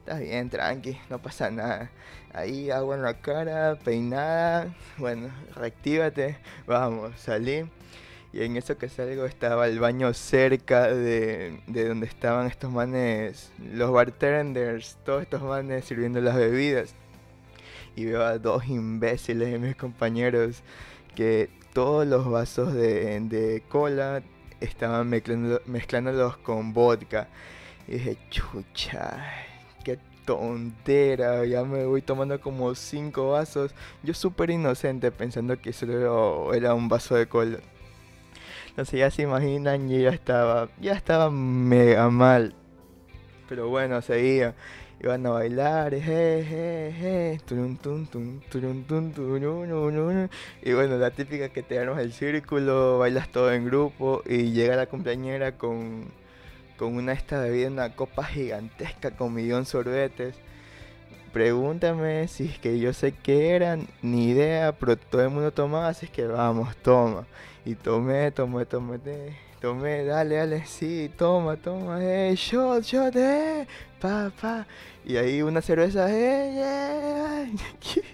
Estás 0.00 0.20
bien, 0.20 0.50
tranqui, 0.50 0.98
no 1.08 1.18
pasa 1.18 1.50
nada. 1.50 1.90
Ahí 2.32 2.70
agua 2.70 2.96
en 2.96 3.02
la 3.02 3.14
cara, 3.20 3.78
peinada. 3.82 4.74
Bueno, 4.98 5.30
reactívate. 5.54 6.38
Vamos, 6.66 7.18
salí. 7.18 7.64
Y 8.32 8.42
en 8.42 8.56
eso 8.56 8.76
que 8.76 8.88
salgo 8.88 9.24
estaba 9.24 9.66
el 9.68 9.78
baño 9.78 10.12
cerca 10.12 10.88
de, 10.88 11.60
de 11.66 11.88
donde 11.88 12.06
estaban 12.06 12.46
estos 12.48 12.72
manes, 12.72 13.52
los 13.58 13.92
bartenders, 13.92 14.98
todos 15.04 15.22
estos 15.22 15.40
manes 15.42 15.84
sirviendo 15.84 16.20
las 16.20 16.34
bebidas 16.34 16.94
y 17.96 18.06
veo 18.06 18.22
a 18.22 18.38
dos 18.38 18.66
imbéciles 18.66 19.50
de 19.50 19.58
mis 19.58 19.76
compañeros 19.76 20.62
que 21.14 21.50
todos 21.72 22.06
los 22.06 22.28
vasos 22.28 22.74
de, 22.74 23.62
cola 23.68 24.22
estaban 24.60 25.08
mezclando, 25.08 25.60
mezclándolos 25.66 26.36
con 26.38 26.72
vodka. 26.72 27.28
Y 27.86 27.92
dije, 27.92 28.18
chucha, 28.30 29.24
qué 29.84 29.98
tontera, 30.24 31.44
ya 31.44 31.64
me 31.64 31.84
voy 31.84 32.02
tomando 32.02 32.40
como 32.40 32.74
cinco 32.74 33.30
vasos. 33.30 33.74
Yo 34.02 34.14
súper 34.14 34.50
inocente 34.50 35.10
pensando 35.10 35.60
que 35.60 35.72
solo 35.72 36.54
era 36.54 36.74
un 36.74 36.88
vaso 36.88 37.14
de 37.16 37.26
cola. 37.26 37.58
Entonces 38.68 38.98
ya 38.98 39.10
se 39.10 39.22
imaginan, 39.22 39.90
y 39.90 40.02
ya 40.02 40.10
estaba, 40.10 40.68
ya 40.80 40.94
estaba 40.94 41.30
mega 41.30 42.10
mal. 42.10 42.54
Pero 43.48 43.68
bueno, 43.68 44.00
seguía 44.02 44.54
iban 45.04 45.26
a 45.26 45.30
bailar, 45.30 45.94
je, 45.94 47.38
y 50.62 50.72
bueno, 50.72 50.96
la 50.96 51.10
típica 51.10 51.48
que 51.50 51.62
te 51.62 51.78
armas 51.78 51.98
el 51.98 52.12
círculo, 52.12 52.98
bailas 52.98 53.28
todo 53.28 53.52
en 53.52 53.66
grupo 53.66 54.22
y 54.26 54.52
llega 54.52 54.76
la 54.76 54.86
compañera 54.86 55.58
con, 55.58 56.06
con 56.78 56.96
una 56.96 57.12
esta 57.12 57.38
bebida, 57.40 57.68
una 57.68 57.94
copa 57.94 58.24
gigantesca 58.24 59.10
con 59.10 59.34
millón 59.34 59.66
sorbetes. 59.66 60.36
Pregúntame 61.32 62.28
si 62.28 62.46
es 62.46 62.58
que 62.58 62.78
yo 62.78 62.92
sé 62.92 63.12
qué 63.12 63.50
eran, 63.50 63.88
ni 64.02 64.28
idea, 64.30 64.72
pero 64.72 64.96
todo 64.96 65.22
el 65.22 65.30
mundo 65.30 65.52
tomaba, 65.52 65.88
así 65.88 66.06
es 66.06 66.12
que 66.12 66.26
vamos, 66.26 66.74
toma. 66.76 67.26
Y 67.66 67.74
tomé, 67.74 68.30
tomé, 68.30 68.64
tomé, 68.64 68.98
tomé, 68.98 69.36
dale, 69.72 70.36
dale, 70.36 70.66
sí, 70.66 71.10
toma, 71.16 71.56
toma, 71.56 71.98
eh, 72.02 72.34
shot, 72.36 72.82
shot, 72.84 73.16
eh, 73.16 73.66
pa, 73.98 74.30
pa. 74.40 74.66
Y 75.06 75.16
ahí 75.16 75.40
una 75.40 75.62
cerveza, 75.62 76.06
eh, 76.10 76.52
yeah. 76.54 78.04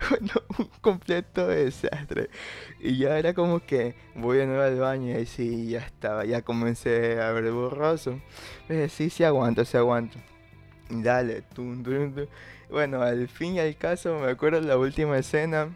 bueno, 0.10 0.32
un 0.58 0.70
completo 0.80 1.48
desastre. 1.48 2.30
Y 2.78 2.98
ya 2.98 3.18
era 3.18 3.34
como 3.34 3.58
que 3.60 3.96
voy 4.14 4.38
de 4.38 4.46
nuevo 4.46 4.62
al 4.62 4.78
baño 4.78 5.18
y 5.18 5.26
sí, 5.26 5.70
ya 5.70 5.80
estaba, 5.80 6.24
ya 6.24 6.42
comencé 6.42 7.20
a 7.20 7.32
ver 7.32 7.50
borroso. 7.50 8.20
Pues 8.68 8.92
sí, 8.92 9.10
sí 9.10 9.24
aguanto, 9.24 9.64
sí 9.64 9.76
aguanto. 9.76 10.18
Dale, 10.88 11.42
tum, 11.52 11.82
tum, 11.82 12.14
tum. 12.14 12.26
Bueno, 12.70 13.02
al 13.02 13.28
fin 13.28 13.54
y 13.54 13.60
al 13.60 13.76
caso, 13.76 14.20
me 14.20 14.30
acuerdo 14.30 14.60
la 14.60 14.78
última 14.78 15.18
escena 15.18 15.70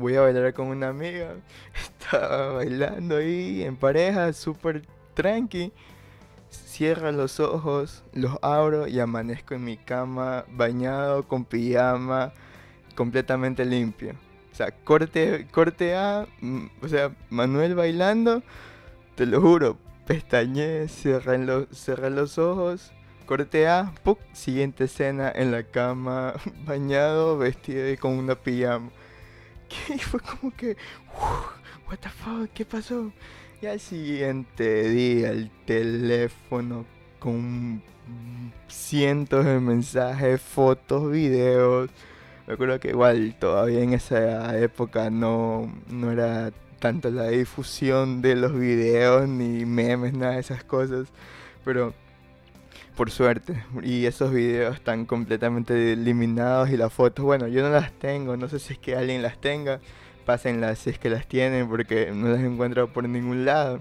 voy 0.00 0.16
a 0.16 0.22
bailar 0.22 0.52
con 0.54 0.68
una 0.68 0.88
amiga. 0.88 1.34
Estaba 1.74 2.54
bailando 2.54 3.16
ahí 3.16 3.62
en 3.62 3.76
pareja, 3.76 4.32
súper 4.32 4.82
tranqui. 5.14 5.72
Cierro 6.50 7.12
los 7.12 7.38
ojos, 7.38 8.02
los 8.12 8.36
abro 8.42 8.88
y 8.88 8.98
amanezco 8.98 9.54
en 9.54 9.64
mi 9.64 9.76
cama, 9.76 10.44
bañado, 10.48 11.28
con 11.28 11.44
pijama, 11.44 12.32
completamente 12.96 13.64
limpio. 13.64 14.14
O 14.50 14.54
sea, 14.54 14.72
corte, 14.84 15.46
corte 15.52 15.94
A, 15.94 16.26
o 16.82 16.88
sea, 16.88 17.14
Manuel 17.28 17.76
bailando, 17.76 18.42
te 19.14 19.26
lo 19.26 19.40
juro, 19.40 19.78
pestañé, 20.06 20.88
cerré 20.88 21.38
los, 21.38 21.68
los 22.10 22.38
ojos, 22.38 22.92
corte 23.26 23.68
A, 23.68 23.92
¡puc! 24.02 24.18
siguiente 24.32 24.84
escena 24.84 25.30
en 25.32 25.52
la 25.52 25.62
cama, 25.62 26.34
bañado, 26.66 27.38
vestido 27.38 27.86
con 28.00 28.18
una 28.18 28.34
pijama. 28.34 28.90
Y 29.88 29.98
fue 29.98 30.20
como 30.20 30.54
que, 30.54 30.76
what 31.88 31.98
the 32.00 32.08
fuck, 32.08 32.50
¿qué 32.52 32.64
pasó? 32.64 33.12
Y 33.62 33.66
al 33.66 33.80
siguiente 33.80 34.88
día 34.88 35.30
el 35.30 35.50
teléfono 35.66 36.86
con 37.18 37.82
cientos 38.68 39.44
de 39.44 39.60
mensajes, 39.60 40.40
fotos, 40.40 41.10
videos. 41.10 41.90
Me 42.46 42.54
acuerdo 42.54 42.80
que 42.80 42.88
igual 42.88 43.36
todavía 43.38 43.80
en 43.82 43.92
esa 43.92 44.58
época 44.58 45.10
no, 45.10 45.72
no 45.88 46.10
era 46.10 46.52
tanto 46.78 47.10
la 47.10 47.28
difusión 47.28 48.22
de 48.22 48.34
los 48.34 48.58
videos 48.58 49.28
ni 49.28 49.66
memes, 49.66 50.14
nada 50.14 50.34
de 50.34 50.40
esas 50.40 50.64
cosas. 50.64 51.08
Pero 51.64 51.94
por 53.00 53.10
suerte. 53.10 53.64
Y 53.82 54.04
esos 54.04 54.30
videos 54.30 54.76
están 54.76 55.06
completamente 55.06 55.94
eliminados 55.94 56.68
y 56.68 56.76
las 56.76 56.92
fotos, 56.92 57.24
bueno, 57.24 57.48
yo 57.48 57.62
no 57.62 57.70
las 57.70 57.92
tengo, 57.92 58.36
no 58.36 58.46
sé 58.46 58.58
si 58.58 58.74
es 58.74 58.78
que 58.78 58.94
alguien 58.94 59.22
las 59.22 59.40
tenga 59.40 59.80
pásenlas 60.26 60.80
si 60.80 60.90
es 60.90 60.98
que 60.98 61.08
las 61.08 61.26
tienen 61.26 61.66
porque 61.66 62.12
no 62.14 62.28
las 62.28 62.40
encuentro 62.40 62.92
por 62.92 63.08
ningún 63.08 63.46
lado. 63.46 63.80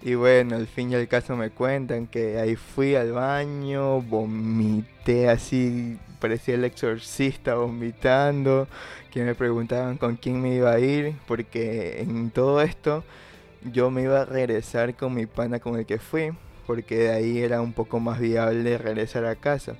Y 0.00 0.14
bueno, 0.14 0.54
al 0.54 0.68
fin 0.68 0.92
y 0.92 0.94
al 0.94 1.08
caso 1.08 1.34
me 1.34 1.50
cuentan 1.50 2.06
que 2.06 2.38
ahí 2.38 2.54
fui 2.54 2.94
al 2.94 3.10
baño, 3.10 4.00
vomité 4.02 5.28
así, 5.28 5.98
parecía 6.20 6.54
el 6.54 6.62
exorcista 6.62 7.56
vomitando, 7.56 8.68
que 9.10 9.24
me 9.24 9.34
preguntaban 9.34 9.96
con 9.96 10.14
quién 10.14 10.40
me 10.40 10.54
iba 10.54 10.70
a 10.70 10.78
ir, 10.78 11.16
porque 11.26 12.00
en 12.00 12.30
todo 12.30 12.62
esto 12.62 13.02
yo 13.72 13.90
me 13.90 14.02
iba 14.02 14.20
a 14.20 14.24
regresar 14.24 14.94
con 14.94 15.14
mi 15.14 15.26
pana 15.26 15.58
con 15.58 15.76
el 15.76 15.84
que 15.84 15.98
fui, 15.98 16.30
porque 16.66 16.96
de 16.96 17.10
ahí 17.10 17.38
era 17.38 17.60
un 17.60 17.72
poco 17.72 18.00
más 18.00 18.20
viable 18.20 18.78
regresar 18.78 19.24
a 19.24 19.36
casa. 19.36 19.76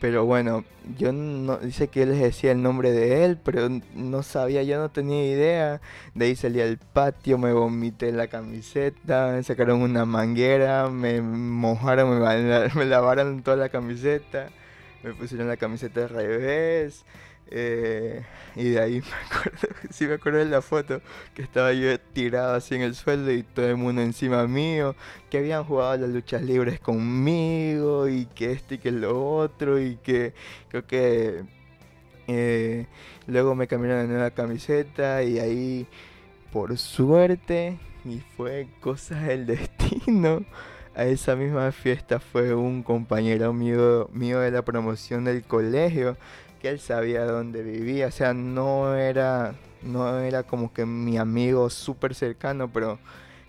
Pero 0.00 0.24
bueno, 0.24 0.64
yo 0.96 1.12
no 1.12 1.56
dice 1.58 1.88
que 1.88 2.06
les 2.06 2.20
decía 2.20 2.52
el 2.52 2.62
nombre 2.62 2.92
de 2.92 3.24
él, 3.24 3.36
pero 3.42 3.68
no 3.94 4.22
sabía, 4.22 4.62
yo 4.62 4.78
no 4.78 4.90
tenía 4.90 5.26
idea. 5.26 5.80
De 6.14 6.26
ahí 6.26 6.36
salí 6.36 6.60
al 6.60 6.78
patio, 6.78 7.36
me 7.36 7.52
vomité 7.52 8.12
la 8.12 8.28
camiseta, 8.28 9.32
me 9.32 9.42
sacaron 9.42 9.82
una 9.82 10.04
manguera, 10.04 10.88
me 10.88 11.20
mojaron, 11.20 12.20
me, 12.20 12.68
me 12.74 12.84
lavaron 12.84 13.42
toda 13.42 13.56
la 13.56 13.70
camiseta, 13.70 14.50
me 15.02 15.14
pusieron 15.14 15.48
la 15.48 15.56
camiseta 15.56 16.02
al 16.02 16.10
revés. 16.10 17.04
Eh, 17.50 18.22
y 18.56 18.70
de 18.70 18.80
ahí 18.80 19.00
me 19.00 19.36
acuerdo, 19.36 19.68
sí 19.90 20.06
me 20.06 20.14
acuerdo 20.14 20.38
de 20.40 20.44
la 20.46 20.62
foto, 20.62 21.00
que 21.34 21.42
estaba 21.42 21.72
yo 21.72 21.98
tirado 21.98 22.54
así 22.54 22.74
en 22.74 22.82
el 22.82 22.94
suelo 22.94 23.32
y 23.32 23.42
todo 23.42 23.68
el 23.68 23.76
mundo 23.76 24.02
encima 24.02 24.46
mío, 24.46 24.94
que 25.30 25.38
habían 25.38 25.64
jugado 25.64 25.96
las 25.96 26.10
luchas 26.10 26.42
libres 26.42 26.80
conmigo 26.80 28.08
y 28.08 28.26
que 28.26 28.52
este 28.52 28.76
y 28.76 28.78
que 28.78 28.90
lo 28.90 29.36
otro 29.36 29.80
y 29.80 29.96
que 29.96 30.34
creo 30.68 30.86
que 30.86 31.44
eh, 32.26 32.86
luego 33.26 33.54
me 33.54 33.66
cambiaron 33.66 34.06
de 34.06 34.12
nueva 34.12 34.30
camiseta 34.30 35.22
y 35.22 35.38
ahí 35.38 35.86
por 36.52 36.76
suerte 36.76 37.78
y 38.04 38.20
fue 38.36 38.68
cosas 38.80 39.26
del 39.26 39.46
destino. 39.46 40.44
A 40.94 41.04
esa 41.04 41.36
misma 41.36 41.70
fiesta 41.70 42.18
fue 42.18 42.54
un 42.54 42.82
compañero 42.82 43.52
mío, 43.52 44.10
mío 44.12 44.40
de 44.40 44.50
la 44.50 44.62
promoción 44.62 45.24
del 45.24 45.44
colegio 45.44 46.16
que 46.58 46.68
él 46.68 46.80
sabía 46.80 47.24
dónde 47.24 47.62
vivía, 47.62 48.08
o 48.08 48.10
sea, 48.10 48.34
no 48.34 48.94
era, 48.94 49.54
no 49.82 50.18
era 50.20 50.42
como 50.42 50.72
que 50.72 50.86
mi 50.86 51.18
amigo 51.18 51.70
súper 51.70 52.14
cercano, 52.14 52.70
pero 52.72 52.98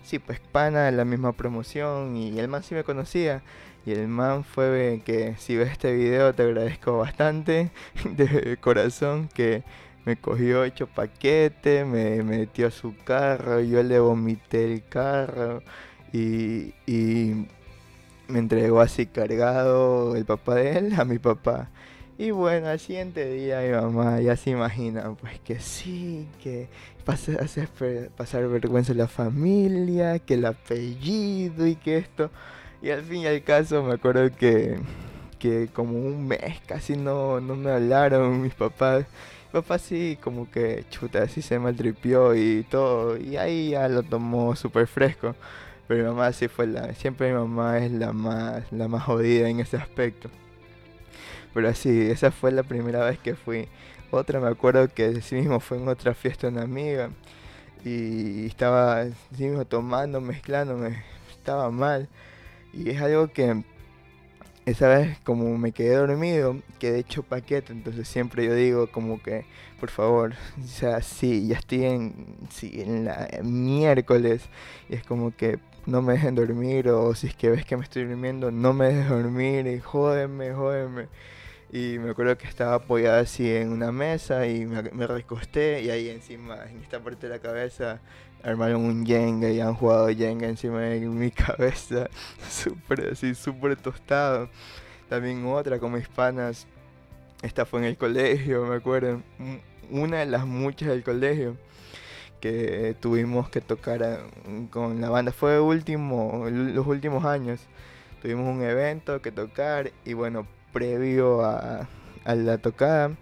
sí, 0.02 0.18
pues 0.18 0.40
pana 0.40 0.84
de 0.86 0.92
la 0.92 1.04
misma 1.04 1.32
promoción 1.32 2.16
y 2.16 2.38
el 2.38 2.48
man 2.48 2.62
sí 2.62 2.74
me 2.74 2.84
conocía. 2.84 3.42
Y 3.86 3.92
el 3.92 4.08
man 4.08 4.44
fue 4.44 5.02
que 5.04 5.36
si 5.38 5.56
ves 5.56 5.72
este 5.72 5.94
video 5.94 6.34
te 6.34 6.42
agradezco 6.42 6.98
bastante 6.98 7.70
de 8.04 8.58
corazón 8.58 9.28
que 9.28 9.64
me 10.04 10.16
cogió 10.16 10.64
hecho 10.64 10.86
paquete, 10.86 11.84
me 11.84 12.22
metió 12.22 12.68
a 12.68 12.70
su 12.70 12.94
carro, 13.04 13.60
yo 13.60 13.82
le 13.82 13.98
vomité 13.98 14.72
el 14.72 14.84
carro 14.86 15.62
y, 16.12 16.74
y 16.86 17.46
me 18.28 18.38
entregó 18.38 18.80
así 18.80 19.06
cargado 19.06 20.16
el 20.16 20.24
papá 20.24 20.56
de 20.56 20.78
él 20.78 20.94
a 20.98 21.04
mi 21.04 21.18
papá. 21.18 21.70
Y 22.20 22.32
bueno, 22.32 22.68
al 22.68 22.78
siguiente 22.78 23.24
día 23.32 23.62
mi 23.62 23.70
mamá 23.70 24.20
ya 24.20 24.36
se 24.36 24.50
imagina, 24.50 25.14
pues 25.18 25.40
que 25.40 25.58
sí, 25.58 26.28
que 26.42 26.68
hace 27.06 27.66
pasar 28.14 28.46
vergüenza 28.46 28.92
a 28.92 28.94
la 28.94 29.08
familia, 29.08 30.18
que 30.18 30.34
el 30.34 30.44
apellido 30.44 31.66
y 31.66 31.76
que 31.76 31.96
esto. 31.96 32.30
Y 32.82 32.90
al 32.90 33.02
fin 33.04 33.22
y 33.22 33.26
al 33.26 33.42
caso 33.42 33.82
me 33.82 33.94
acuerdo 33.94 34.30
que, 34.36 34.78
que 35.38 35.68
como 35.72 35.98
un 35.98 36.28
mes 36.28 36.60
casi 36.66 36.94
no, 36.94 37.40
no 37.40 37.56
me 37.56 37.70
hablaron 37.70 38.42
mis 38.42 38.54
papás. 38.54 39.06
Mi 39.46 39.60
papá 39.62 39.78
sí 39.78 40.18
como 40.22 40.50
que 40.50 40.84
chuta, 40.90 41.22
así 41.22 41.40
se 41.40 41.58
maltripió 41.58 42.34
y 42.34 42.64
todo. 42.70 43.16
Y 43.16 43.38
ahí 43.38 43.70
ya 43.70 43.88
lo 43.88 44.02
tomó 44.02 44.54
súper 44.56 44.86
fresco. 44.88 45.34
Pero 45.88 46.02
mi 46.04 46.08
mamá 46.10 46.32
sí 46.32 46.48
fue 46.48 46.66
la, 46.66 46.92
siempre 46.94 47.32
mi 47.32 47.38
mamá 47.38 47.78
es 47.78 47.90
la 47.92 48.12
más, 48.12 48.70
la 48.72 48.88
más 48.88 49.04
jodida 49.04 49.48
en 49.48 49.60
ese 49.60 49.78
aspecto. 49.78 50.28
Pero 51.54 51.68
así, 51.68 52.10
esa 52.10 52.30
fue 52.30 52.52
la 52.52 52.62
primera 52.62 53.04
vez 53.04 53.18
que 53.18 53.34
fui. 53.34 53.68
Otra 54.10 54.40
me 54.40 54.48
acuerdo 54.48 54.88
que 54.88 55.20
sí 55.22 55.36
mismo 55.36 55.60
fue 55.60 55.78
en 55.78 55.88
otra 55.88 56.14
fiesta 56.14 56.46
de 56.46 56.54
una 56.54 56.62
amiga. 56.62 57.10
Y 57.84 58.46
estaba 58.46 59.00
así 59.00 59.44
mismo 59.44 59.64
tomando, 59.64 60.20
mezclándome. 60.20 61.02
Estaba 61.30 61.70
mal. 61.70 62.08
Y 62.72 62.90
es 62.90 63.00
algo 63.00 63.32
que 63.32 63.64
esa 64.66 64.88
vez 64.88 65.18
como 65.24 65.56
me 65.58 65.72
quedé 65.72 65.96
dormido, 65.96 66.56
quedé 66.78 67.00
hecho 67.00 67.22
paquete, 67.22 67.72
entonces 67.72 68.06
siempre 68.08 68.46
yo 68.46 68.54
digo 68.54 68.90
como 68.90 69.22
que, 69.22 69.44
por 69.80 69.90
favor, 69.90 70.34
o 70.62 70.66
sea, 70.66 71.02
sí, 71.02 71.48
ya 71.48 71.56
estoy 71.58 71.84
en, 71.84 72.36
sí, 72.50 72.80
en 72.80 73.06
la 73.06 73.28
miércoles, 73.42 74.42
y 74.88 74.94
es 74.94 75.04
como 75.04 75.34
que 75.34 75.58
no 75.86 76.02
me 76.02 76.14
dejen 76.14 76.34
dormir, 76.34 76.88
o 76.88 77.14
si 77.14 77.28
es 77.28 77.34
que 77.34 77.50
ves 77.50 77.64
que 77.64 77.76
me 77.76 77.84
estoy 77.84 78.04
durmiendo, 78.04 78.50
no 78.50 78.72
me 78.72 78.86
dejes 78.86 79.08
dormir, 79.08 79.66
y 79.66 79.80
jódeme, 79.80 80.52
jódeme. 80.52 81.08
Y 81.72 81.98
me 82.00 82.10
acuerdo 82.10 82.36
que 82.36 82.48
estaba 82.48 82.74
apoyada 82.74 83.20
así 83.20 83.48
en 83.48 83.70
una 83.70 83.92
mesa 83.92 84.44
y 84.46 84.66
me, 84.66 85.06
recosté 85.06 85.82
y 85.82 85.90
ahí 85.90 86.08
encima, 86.08 86.64
en 86.68 86.82
esta 86.82 86.98
parte 86.98 87.28
de 87.28 87.34
la 87.34 87.38
cabeza, 87.38 88.00
armaron 88.42 88.84
un 88.84 89.06
Jenga 89.06 89.50
y 89.50 89.60
han 89.60 89.74
jugado 89.74 90.08
Jenga 90.08 90.48
encima 90.48 90.80
de 90.80 91.00
mi 91.00 91.30
cabeza. 91.30 92.08
Súper 92.48 93.10
así, 93.12 93.36
súper 93.36 93.76
tostado. 93.76 94.50
También 95.08 95.46
otra 95.46 95.78
como 95.78 95.96
hispanas. 95.96 96.66
Esta 97.42 97.64
fue 97.64 97.80
en 97.80 97.86
el 97.86 97.96
colegio, 97.96 98.66
me 98.66 98.74
acuerdo. 98.74 99.22
Una 99.90 100.18
de 100.18 100.26
las 100.26 100.46
muchas 100.46 100.88
del 100.88 101.04
colegio 101.04 101.56
que 102.40 102.96
tuvimos 102.98 103.48
que 103.48 103.60
tocar 103.60 104.20
con 104.70 105.00
la 105.00 105.08
banda. 105.08 105.30
Fue 105.30 105.60
último, 105.60 106.48
los 106.50 106.86
últimos 106.86 107.24
años. 107.24 107.60
Tuvimos 108.22 108.48
un 108.48 108.62
evento 108.62 109.22
que 109.22 109.30
tocar 109.30 109.92
y 110.04 110.14
bueno, 110.14 110.46
previo 110.72 111.44
a, 111.44 111.88
la 112.24 112.58
tocada, 112.58 113.12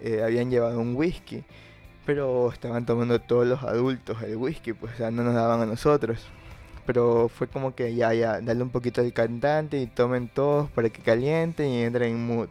eh, 0.00 0.22
habían 0.22 0.50
llevado 0.50 0.78
un 0.80 0.94
whisky, 0.96 1.44
pero 2.04 2.52
estaban 2.52 2.86
tomando 2.86 3.20
todos 3.20 3.46
los 3.46 3.62
adultos 3.62 4.22
el 4.22 4.36
whisky, 4.36 4.72
pues 4.72 4.96
ya 4.98 5.10
no 5.10 5.22
nos 5.24 5.34
daban 5.34 5.60
a 5.60 5.66
nosotros. 5.66 6.26
Pero 6.86 7.28
fue 7.28 7.48
como 7.48 7.74
que 7.74 7.94
ya, 7.94 8.14
ya, 8.14 8.40
dale 8.40 8.62
un 8.62 8.70
poquito 8.70 9.00
al 9.00 9.12
cantante 9.12 9.80
y 9.80 9.86
tomen 9.86 10.28
todos 10.28 10.70
para 10.70 10.88
que 10.90 11.02
calienten 11.02 11.68
y 11.68 11.82
entren 11.82 12.12
en 12.12 12.26
mood. 12.26 12.48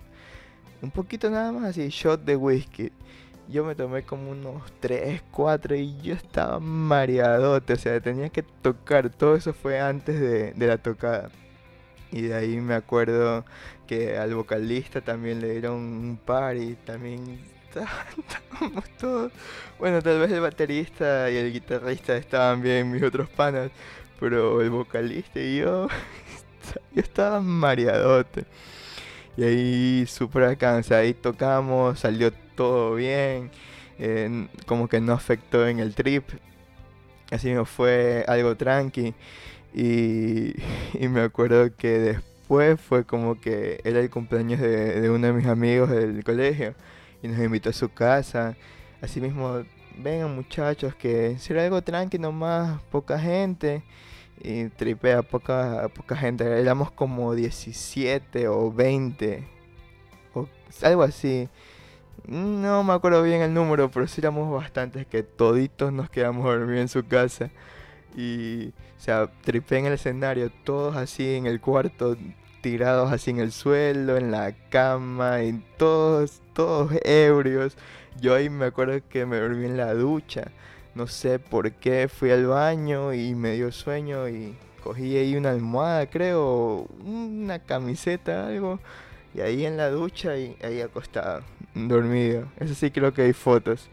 Un 0.81 0.91
poquito 0.91 1.29
nada 1.29 1.51
más 1.51 1.63
así, 1.65 1.87
shot 1.89 2.23
de 2.25 2.35
whisky. 2.35 2.91
Yo 3.47 3.63
me 3.63 3.75
tomé 3.75 4.03
como 4.03 4.31
unos 4.31 4.63
3, 4.81 5.21
4 5.31 5.75
y 5.75 5.97
yo 6.01 6.15
estaba 6.15 6.59
mareadote, 6.59 7.73
o 7.73 7.75
sea, 7.77 7.99
tenía 8.01 8.29
que 8.29 8.43
tocar. 8.43 9.09
Todo 9.09 9.35
eso 9.35 9.53
fue 9.53 9.79
antes 9.79 10.19
de, 10.19 10.53
de 10.53 10.67
la 10.67 10.77
tocada. 10.77 11.29
Y 12.15 12.21
de 12.21 12.33
ahí 12.33 12.61
me 12.61 12.75
acuerdo 12.75 13.43
que 13.87 14.17
al 14.17 14.33
vocalista 14.33 15.01
también 15.01 15.41
le 15.41 15.51
dieron 15.51 15.75
un 15.75 16.17
par 16.17 16.55
y 16.55 16.75
también 16.75 17.41
estábamos 17.67 18.89
todos. 18.97 19.33
Bueno, 19.77 20.01
tal 20.01 20.19
vez 20.19 20.31
el 20.31 20.39
baterista 20.39 21.29
y 21.29 21.35
el 21.35 21.51
guitarrista 21.51 22.15
estaban 22.15 22.61
bien, 22.61 22.89
mis 22.89 23.03
otros 23.03 23.27
panas, 23.27 23.69
pero 24.17 24.61
el 24.61 24.69
vocalista 24.69 25.41
y 25.41 25.57
yo, 25.57 25.89
yo 26.93 27.01
estaba 27.01 27.41
mareadote. 27.41 28.45
Y 29.35 29.43
ahí 29.43 30.05
súper 30.07 30.57
ahí 30.93 31.13
tocamos, 31.15 31.99
salió 31.99 32.31
todo 32.55 32.95
bien, 32.95 33.51
como 34.65 34.87
que 34.87 35.01
no 35.01 35.11
afectó 35.11 35.67
en 35.67 35.79
el 35.79 35.93
trip. 35.93 36.23
Así 37.29 37.49
me 37.49 37.65
fue 37.65 38.23
algo 38.25 38.55
tranqui. 38.55 39.13
Y, 40.97 41.07
me 41.09 41.21
acuerdo 41.21 41.75
que 41.75 41.99
después 41.99 42.79
fue 42.79 43.03
como 43.03 43.39
que 43.39 43.81
era 43.83 43.99
el 43.99 44.09
cumpleaños 44.09 44.61
de, 44.61 45.09
uno 45.09 45.27
de 45.27 45.33
mis 45.33 45.45
amigos 45.47 45.89
del 45.89 46.23
colegio 46.23 46.73
y 47.21 47.27
nos 47.27 47.39
invitó 47.39 47.71
a 47.71 47.73
su 47.73 47.89
casa. 47.89 48.55
Así 49.01 49.19
mismo, 49.19 49.63
vengan 49.97 50.33
muchachos, 50.33 50.95
que 50.95 51.37
será 51.39 51.65
algo 51.65 51.81
tranqui 51.81 52.17
nomás, 52.17 52.81
poca 52.83 53.19
gente. 53.19 53.83
Y 54.41 54.69
tripea, 54.69 55.21
poca, 55.23 55.89
poca 55.93 56.15
gente. 56.15 56.45
Éramos 56.59 56.91
como 56.91 57.35
17 57.35 58.47
o 58.47 58.71
20, 58.71 59.43
o 60.33 60.47
algo 60.83 61.03
así. 61.03 61.49
No 62.27 62.83
me 62.83 62.93
acuerdo 62.93 63.21
bien 63.23 63.41
el 63.41 63.53
número, 63.53 63.91
pero 63.91 64.07
sí 64.07 64.21
éramos 64.21 64.51
bastantes 64.53 65.05
que 65.05 65.23
toditos 65.23 65.91
nos 65.91 66.09
quedamos 66.09 66.45
dormidos 66.45 66.81
en 66.81 66.87
su 66.87 67.05
casa. 67.05 67.51
Y, 68.15 68.69
o 68.69 68.99
sea, 68.99 69.29
tripé 69.43 69.77
en 69.77 69.87
el 69.87 69.93
escenario, 69.93 70.51
todos 70.63 70.95
así 70.95 71.35
en 71.35 71.45
el 71.45 71.59
cuarto, 71.59 72.15
tirados 72.61 73.11
así 73.11 73.31
en 73.31 73.39
el 73.39 73.51
suelo, 73.51 74.17
en 74.17 74.31
la 74.31 74.53
cama, 74.69 75.43
y 75.43 75.61
todos, 75.77 76.41
todos 76.53 76.91
ebrios. 77.03 77.77
Yo 78.19 78.33
ahí 78.35 78.49
me 78.49 78.65
acuerdo 78.65 78.99
que 79.09 79.25
me 79.25 79.37
dormí 79.37 79.65
en 79.65 79.77
la 79.77 79.93
ducha. 79.93 80.51
No 80.95 81.07
sé 81.07 81.39
por 81.39 81.73
qué 81.73 82.07
fui 82.07 82.31
al 82.31 82.47
baño 82.47 83.13
y 83.13 83.35
me 83.35 83.51
dio 83.51 83.71
sueño 83.71 84.29
y 84.29 84.55
cogí 84.81 85.17
ahí 85.17 85.35
una 85.35 85.51
almohada, 85.51 86.09
creo, 86.09 86.87
una 87.03 87.59
camiseta, 87.59 88.47
algo. 88.47 88.79
Y 89.33 89.41
ahí 89.41 89.65
en 89.65 89.75
la 89.75 89.89
ducha 89.89 90.37
y 90.37 90.55
ahí 90.63 90.79
acostado, 90.79 91.43
dormido. 91.73 92.45
Eso 92.57 92.73
sí 92.73 92.91
creo 92.91 93.13
que 93.13 93.23
hay 93.23 93.33
fotos. 93.33 93.89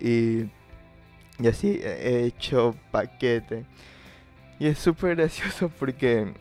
y, 0.00 0.44
y 1.42 1.48
así 1.48 1.80
he 1.82 2.24
hecho 2.24 2.74
paquete. 2.90 3.64
Y 4.58 4.66
es 4.68 4.78
súper 4.78 5.16
gracioso 5.16 5.70
porque 5.78 6.32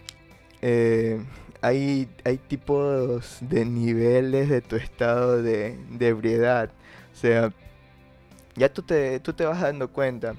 eh, 0.62 1.20
hay, 1.62 2.08
hay 2.24 2.38
tipos 2.38 3.38
de 3.42 3.66
niveles 3.66 4.50
de 4.50 4.62
tu 4.62 4.76
estado 4.76 5.42
de, 5.42 5.78
ebriedad. 6.00 6.70
O 7.14 7.16
sea, 7.16 7.52
ya 8.56 8.72
tú 8.72 8.84
te, 8.84 9.20
tú 9.20 9.34
te 9.34 9.46
vas 9.46 9.62
dando 9.62 9.90
cuenta. 9.92 10.36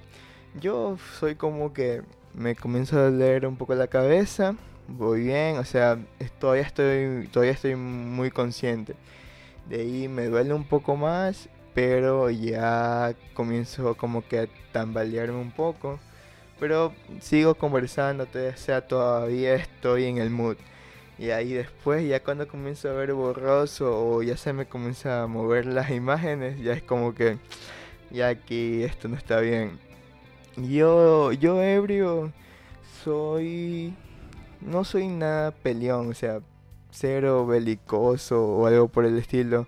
Yo 0.61 0.97
soy 1.19 1.35
como 1.35 1.73
que 1.73 2.03
me 2.35 2.55
comienzo 2.55 2.99
a 2.99 3.11
doler 3.11 3.47
un 3.47 3.57
poco 3.57 3.75
la 3.75 3.89
cabeza, 3.89 4.55
voy 4.89 5.25
bien, 5.25 5.59
o 5.59 5.65
sea, 5.65 5.99
todavía 6.39 6.63
estoy, 6.63 7.29
todavía 7.33 7.53
estoy 7.53 7.75
muy 7.77 8.31
consciente. 8.31 8.95
De 9.69 9.81
ahí 9.81 10.09
me 10.09 10.27
duele 10.27 10.55
un 10.55 10.65
poco 10.65 10.97
más, 10.97 11.49
pero 11.75 12.31
ya 12.31 13.15
comienzo 13.35 13.97
como 13.97 14.27
que 14.27 14.41
a 14.41 14.47
tambalearme 14.73 15.39
un 15.39 15.53
poco. 15.53 16.01
Pero 16.61 16.95
sigo 17.21 17.55
conversando, 17.57 18.25
o 18.25 18.57
sea, 18.57 18.87
todavía 18.87 19.55
estoy 19.55 20.05
en 20.05 20.19
el 20.19 20.31
mood. 20.31 20.57
Y 21.19 21.31
ahí 21.31 21.53
después, 21.53 22.07
ya 22.09 22.23
cuando 22.23 22.49
comienzo 22.49 22.91
a 22.91 22.95
ver 22.95 23.13
borroso 23.15 24.09
o 24.09 24.23
ya 24.23 24.37
se 24.37 24.53
me 24.53 24.67
comienza 24.67 25.23
a 25.23 25.27
mover 25.27 25.67
las 25.67 25.91
imágenes, 25.91 26.61
ya 26.61 26.73
es 26.73 26.83
como 26.83 27.15
que 27.15 27.39
ya 28.11 28.29
aquí 28.29 28.83
esto 28.83 29.09
no 29.09 29.17
está 29.17 29.41
bien. 29.41 29.79
Yo, 30.57 31.33
yo 31.33 31.63
ebrio, 31.63 32.33
soy, 33.05 33.95
no 34.61 34.85
soy 34.85 35.09
nada 35.09 35.51
peleón, 35.53 36.11
o 36.11 36.15
sea, 36.15 36.41
cero 36.93 37.47
belicoso 37.47 38.45
o 38.45 38.67
algo 38.67 38.89
por 38.89 39.05
el 39.05 39.19
estilo, 39.19 39.67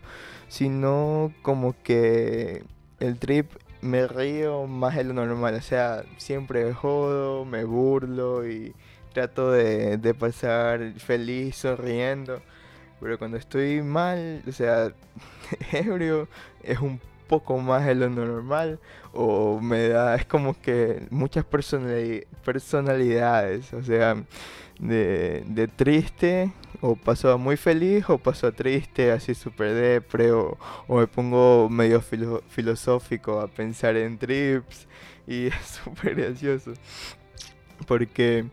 sino 0.48 1.32
como 1.42 1.74
que 1.82 2.64
el 3.00 3.18
trip 3.18 3.50
me 3.80 4.06
río 4.06 4.66
más 4.66 4.96
de 4.96 5.04
lo 5.04 5.14
normal, 5.14 5.54
o 5.56 5.62
sea, 5.62 6.04
siempre 6.16 6.72
jodo, 6.72 7.44
me 7.44 7.64
burlo 7.64 8.48
y 8.48 8.74
trato 9.12 9.52
de, 9.52 9.98
de 9.98 10.14
pasar 10.14 10.92
feliz, 10.98 11.56
sonriendo, 11.56 12.40
pero 13.00 13.18
cuando 13.18 13.36
estoy 13.36 13.82
mal, 13.82 14.42
o 14.48 14.52
sea, 14.52 14.92
ebrio, 15.72 16.28
es 16.62 16.78
un 16.80 17.00
poco 17.28 17.58
más 17.58 17.84
de 17.86 17.94
lo 17.94 18.08
normal 18.08 18.80
o 19.12 19.60
me 19.60 19.88
da, 19.88 20.14
es 20.14 20.24
como 20.24 20.58
que 20.60 21.06
muchas 21.10 21.44
personalidades, 21.44 23.72
o 23.72 23.82
sea, 23.82 24.16
de, 24.78 25.44
de 25.46 25.68
triste 25.68 26.52
o 26.86 26.96
paso 26.96 27.38
muy 27.38 27.56
feliz 27.56 28.04
o 28.10 28.18
paso 28.18 28.52
triste, 28.52 29.10
así 29.10 29.34
súper 29.34 29.72
depre 29.72 30.32
o, 30.32 30.58
me 30.86 31.06
pongo 31.06 31.70
medio 31.70 32.02
filosófico 32.02 33.40
a 33.40 33.48
pensar 33.48 33.96
en 33.96 34.18
trips 34.18 34.86
y 35.26 35.46
es 35.46 35.80
súper 35.82 36.14
gracioso 36.14 36.74
porque 37.86 38.44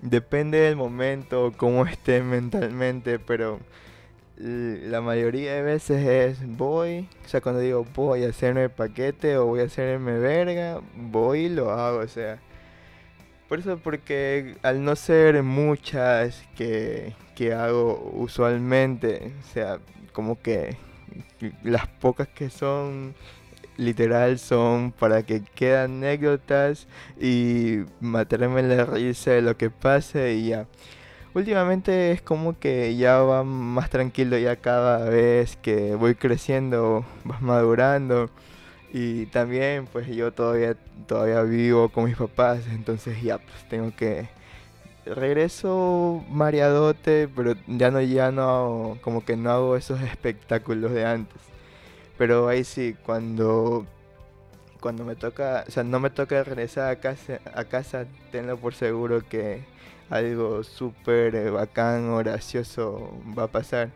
depende 0.00 0.58
del 0.60 0.76
momento, 0.76 1.52
cómo 1.58 1.84
esté 1.84 2.22
mentalmente, 2.22 3.18
pero 3.18 3.60
la 4.38 5.02
mayoría 5.02 5.54
de 5.54 5.62
veces 5.62 6.06
es 6.06 6.56
voy, 6.56 7.06
o 7.24 7.28
sea, 7.28 7.42
cuando 7.42 7.60
digo 7.60 7.84
voy 7.94 8.24
a 8.24 8.30
hacerme 8.30 8.70
paquete 8.70 9.36
o 9.36 9.44
voy 9.44 9.60
a 9.60 9.64
hacerme 9.64 10.18
verga, 10.18 10.80
voy 10.96 11.40
y 11.40 11.48
lo 11.50 11.70
hago, 11.70 11.98
o 11.98 12.08
sea. 12.08 12.40
Por 13.48 13.60
eso, 13.60 13.78
porque 13.78 14.56
al 14.62 14.84
no 14.84 14.94
ser 14.94 15.42
muchas 15.42 16.44
que, 16.54 17.14
que 17.34 17.54
hago 17.54 18.12
usualmente, 18.14 19.32
o 19.40 19.52
sea, 19.54 19.78
como 20.12 20.40
que 20.42 20.76
las 21.62 21.86
pocas 21.86 22.28
que 22.28 22.50
son 22.50 23.14
literal 23.78 24.38
son 24.38 24.92
para 24.92 25.22
que 25.22 25.42
quedan 25.54 26.02
anécdotas 26.02 26.86
y 27.18 27.84
matarme 28.00 28.62
la 28.64 28.84
risa 28.84 29.30
de 29.30 29.42
lo 29.42 29.56
que 29.56 29.70
pase 29.70 30.34
y 30.34 30.48
ya. 30.48 30.66
Últimamente 31.34 32.12
es 32.12 32.20
como 32.20 32.58
que 32.58 32.96
ya 32.96 33.18
va 33.18 33.44
más 33.44 33.88
tranquilo 33.88 34.36
ya 34.36 34.56
cada 34.56 35.08
vez 35.08 35.56
que 35.56 35.94
voy 35.94 36.16
creciendo, 36.16 37.04
vas 37.24 37.40
madurando 37.40 38.30
y 38.92 39.26
también 39.26 39.86
pues 39.86 40.06
yo 40.08 40.32
todavía 40.32 40.76
todavía 41.06 41.42
vivo 41.42 41.88
con 41.90 42.04
mis 42.04 42.16
papás, 42.16 42.66
entonces 42.68 43.20
ya 43.22 43.38
pues 43.38 43.68
tengo 43.68 43.94
que 43.94 44.28
regreso 45.04 46.24
mareadote, 46.30 47.28
pero 47.34 47.54
ya 47.66 47.90
no 47.90 48.00
ya 48.00 48.30
no 48.32 48.98
como 49.02 49.24
que 49.24 49.36
no 49.36 49.50
hago 49.50 49.76
esos 49.76 50.00
espectáculos 50.02 50.92
de 50.92 51.04
antes. 51.06 51.40
Pero 52.18 52.48
ahí 52.48 52.64
sí 52.64 52.96
cuando 53.04 53.86
cuando 54.80 55.04
me 55.04 55.16
toca, 55.16 55.64
o 55.66 55.70
sea, 55.70 55.82
no 55.84 56.00
me 56.00 56.10
toca 56.10 56.44
regresar 56.44 56.90
a 56.90 57.00
casa, 57.00 57.40
a 57.54 57.64
casa 57.64 58.06
tenlo 58.32 58.56
por 58.58 58.74
seguro 58.74 59.26
que 59.28 59.62
algo 60.10 60.62
súper 60.64 61.50
bacán 61.50 62.16
gracioso 62.18 63.12
va 63.38 63.44
a 63.44 63.48
pasar. 63.48 63.90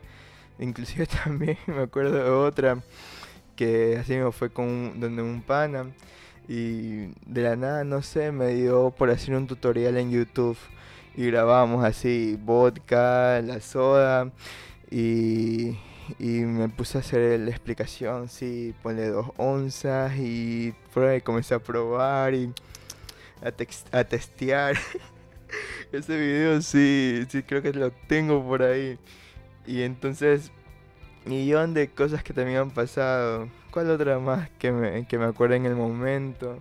Inclusive 0.58 1.06
también 1.24 1.58
me 1.66 1.82
acuerdo 1.82 2.16
de 2.16 2.30
otra 2.30 2.78
así 3.98 4.16
me 4.16 4.30
fue 4.32 4.50
con 4.50 5.00
donde 5.00 5.22
un 5.22 5.42
pana 5.42 5.86
y 6.48 7.06
de 7.26 7.42
la 7.42 7.56
nada 7.56 7.84
no 7.84 8.02
sé 8.02 8.32
me 8.32 8.48
dio 8.48 8.90
por 8.90 9.10
hacer 9.10 9.34
un 9.34 9.46
tutorial 9.46 9.96
en 9.96 10.10
YouTube 10.10 10.56
y 11.16 11.26
grabamos 11.26 11.84
así 11.84 12.38
vodka, 12.42 13.40
la 13.42 13.60
soda 13.60 14.30
y, 14.90 15.78
y 16.18 16.28
me 16.40 16.68
puse 16.68 16.98
a 16.98 17.00
hacer 17.00 17.40
la 17.40 17.50
explicación, 17.50 18.28
sí, 18.28 18.74
ponle 18.82 19.08
dos 19.08 19.28
onzas 19.36 20.12
y 20.18 20.74
por 20.92 21.04
ahí 21.04 21.20
comencé 21.20 21.54
a 21.54 21.58
probar 21.58 22.34
y 22.34 22.52
a, 23.42 23.98
a 23.98 24.04
testear 24.04 24.76
Ese 25.92 26.16
video 26.16 26.62
sí, 26.62 27.26
sí 27.28 27.42
creo 27.42 27.60
que 27.60 27.72
lo 27.72 27.90
tengo 27.90 28.42
por 28.42 28.62
ahí. 28.62 28.98
Y 29.66 29.82
entonces, 29.82 30.50
millón 31.24 31.74
de 31.74 31.88
cosas 31.88 32.22
que 32.22 32.32
también 32.32 32.58
han 32.58 32.70
pasado. 32.70 33.48
¿Cuál 33.70 33.90
otra 33.90 34.18
más 34.18 34.50
que 34.58 34.72
me, 34.72 35.06
que 35.06 35.18
me 35.18 35.24
acuerdo 35.24 35.54
en 35.54 35.66
el 35.66 35.74
momento? 35.74 36.58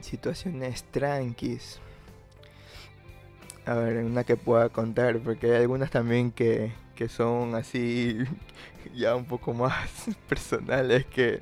Situaciones 0.00 0.84
tranquis. 0.84 1.80
A 3.66 3.74
ver, 3.74 4.04
una 4.04 4.24
que 4.24 4.36
pueda 4.36 4.68
contar, 4.68 5.18
porque 5.20 5.46
hay 5.46 5.62
algunas 5.62 5.90
también 5.90 6.30
que, 6.30 6.72
que 6.94 7.08
son 7.08 7.54
así 7.54 8.18
ya 8.94 9.16
un 9.16 9.24
poco 9.24 9.54
más 9.54 9.88
personales 10.28 11.06
que, 11.06 11.40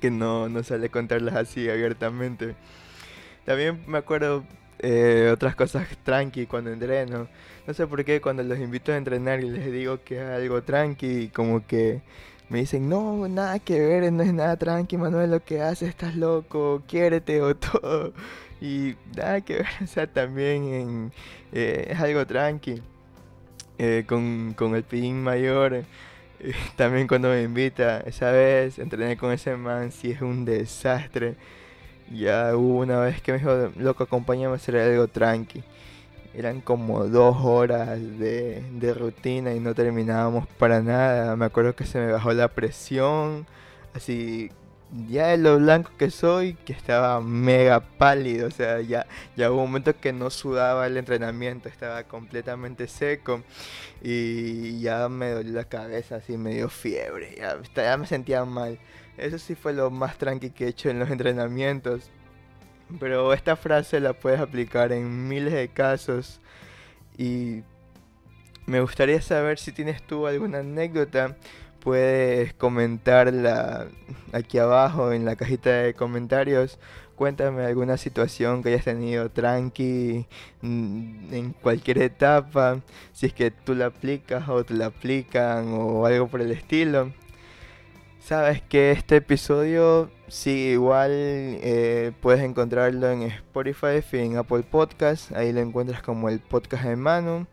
que 0.00 0.10
no, 0.10 0.48
no 0.50 0.62
sale 0.62 0.90
contarlas 0.90 1.36
así 1.36 1.70
abiertamente. 1.70 2.56
También 3.46 3.82
me 3.86 3.96
acuerdo 3.98 4.44
eh, 4.82 5.30
otras 5.32 5.54
cosas 5.54 5.86
tranqui 6.04 6.46
cuando 6.46 6.72
entreno. 6.72 7.28
No 7.66 7.74
sé 7.74 7.86
por 7.86 8.04
qué 8.04 8.20
cuando 8.20 8.42
los 8.42 8.58
invito 8.58 8.92
a 8.92 8.96
entrenar 8.96 9.42
y 9.44 9.50
les 9.50 9.72
digo 9.72 10.02
que 10.04 10.16
es 10.16 10.28
algo 10.28 10.62
tranqui, 10.62 11.28
como 11.28 11.66
que 11.66 12.02
me 12.48 12.60
dicen, 12.60 12.88
no, 12.88 13.28
nada 13.28 13.58
que 13.58 13.78
ver, 13.78 14.12
no 14.12 14.22
es 14.22 14.32
nada 14.32 14.56
tranqui, 14.56 14.96
Manuel, 14.96 15.30
lo 15.30 15.44
que 15.44 15.62
haces, 15.62 15.90
estás 15.90 16.16
loco, 16.16 16.82
quiérete 16.88 17.40
o 17.42 17.54
todo. 17.56 18.12
Y 18.60 18.96
nada 19.16 19.40
que 19.42 19.56
ver, 19.56 19.66
o 19.84 19.86
sea, 19.86 20.06
también 20.06 20.64
en, 20.64 21.12
eh, 21.52 21.88
es 21.90 22.00
algo 22.00 22.26
tranqui. 22.26 22.82
Eh, 23.78 24.04
con, 24.06 24.52
con 24.54 24.74
el 24.74 24.82
pin 24.82 25.22
mayor 25.22 25.84
también 26.76 27.06
cuando 27.06 27.28
me 27.28 27.42
invita, 27.42 28.00
esa 28.00 28.30
vez 28.30 28.78
entrené 28.78 29.16
con 29.16 29.32
ese 29.32 29.56
man, 29.56 29.92
si 29.92 30.10
es 30.10 30.22
un 30.22 30.44
desastre. 30.44 31.36
Ya 32.10 32.56
hubo 32.56 32.80
una 32.80 33.00
vez 33.00 33.22
que 33.22 33.32
me 33.32 33.38
dijo, 33.38 33.70
loco, 33.76 34.04
acompáñame 34.04 34.54
a 34.54 34.56
hacer 34.56 34.76
algo 34.76 35.08
tranqui. 35.08 35.62
Eran 36.34 36.60
como 36.60 37.06
dos 37.06 37.36
horas 37.40 37.98
de, 38.18 38.62
de 38.72 38.94
rutina 38.94 39.54
y 39.54 39.60
no 39.60 39.74
terminábamos 39.74 40.46
para 40.58 40.80
nada. 40.82 41.36
Me 41.36 41.46
acuerdo 41.46 41.74
que 41.76 41.84
se 41.86 41.98
me 41.98 42.12
bajó 42.12 42.32
la 42.32 42.48
presión, 42.48 43.46
así 43.94 44.50
ya 45.08 45.28
de 45.28 45.38
lo 45.38 45.58
blanco 45.58 45.90
que 45.98 46.10
soy, 46.10 46.54
que 46.54 46.72
estaba 46.72 47.20
mega 47.20 47.80
pálido, 47.80 48.48
o 48.48 48.50
sea, 48.50 48.80
ya, 48.80 49.06
ya 49.36 49.50
hubo 49.50 49.62
un 49.62 49.68
momento 49.68 49.98
que 50.00 50.12
no 50.12 50.30
sudaba 50.30 50.86
el 50.86 50.96
entrenamiento, 50.96 51.68
estaba 51.68 52.04
completamente 52.04 52.88
seco 52.88 53.42
y 54.02 54.80
ya 54.80 55.08
me 55.08 55.30
dolió 55.30 55.52
la 55.52 55.64
cabeza, 55.64 56.16
así 56.16 56.36
me 56.36 56.54
dio 56.54 56.68
fiebre, 56.68 57.36
ya, 57.36 57.58
ya 57.74 57.96
me 57.96 58.06
sentía 58.06 58.44
mal. 58.44 58.78
Eso 59.16 59.38
sí 59.38 59.54
fue 59.54 59.72
lo 59.72 59.90
más 59.90 60.16
tranqui 60.18 60.50
que 60.50 60.64
he 60.64 60.68
hecho 60.68 60.90
en 60.90 60.98
los 60.98 61.10
entrenamientos. 61.10 62.10
Pero 62.98 63.32
esta 63.32 63.56
frase 63.56 64.00
la 64.00 64.14
puedes 64.14 64.40
aplicar 64.40 64.92
en 64.92 65.28
miles 65.28 65.52
de 65.52 65.68
casos 65.68 66.40
y 67.16 67.62
me 68.66 68.80
gustaría 68.80 69.20
saber 69.22 69.58
si 69.58 69.72
tienes 69.72 70.02
tú 70.02 70.26
alguna 70.26 70.58
anécdota 70.58 71.36
puedes 71.80 72.52
comentarla 72.54 73.88
aquí 74.32 74.58
abajo 74.58 75.12
en 75.12 75.24
la 75.24 75.36
cajita 75.36 75.70
de 75.70 75.94
comentarios. 75.94 76.78
Cuéntame 77.16 77.64
alguna 77.64 77.96
situación 77.96 78.62
que 78.62 78.70
hayas 78.70 78.84
tenido 78.84 79.30
tranqui 79.30 80.26
mm, 80.62 81.34
en 81.34 81.52
cualquier 81.52 81.98
etapa, 81.98 82.80
si 83.12 83.26
es 83.26 83.34
que 83.34 83.50
tú 83.50 83.74
la 83.74 83.86
aplicas 83.86 84.48
o 84.48 84.64
te 84.64 84.74
la 84.74 84.86
aplican 84.86 85.68
o 85.72 86.06
algo 86.06 86.28
por 86.28 86.40
el 86.40 86.50
estilo. 86.52 87.12
Sabes 88.20 88.60
que 88.62 88.92
este 88.92 89.16
episodio 89.16 90.10
sí 90.28 90.50
igual 90.72 91.10
eh, 91.10 92.12
puedes 92.20 92.42
encontrarlo 92.42 93.10
en 93.10 93.22
Spotify 93.22 94.04
y 94.12 94.18
en 94.18 94.36
Apple 94.36 94.62
Podcast, 94.62 95.32
ahí 95.32 95.52
lo 95.52 95.60
encuentras 95.60 96.02
como 96.02 96.28
el 96.28 96.38
podcast 96.38 96.84
de 96.84 96.96
Manu. 96.96 97.46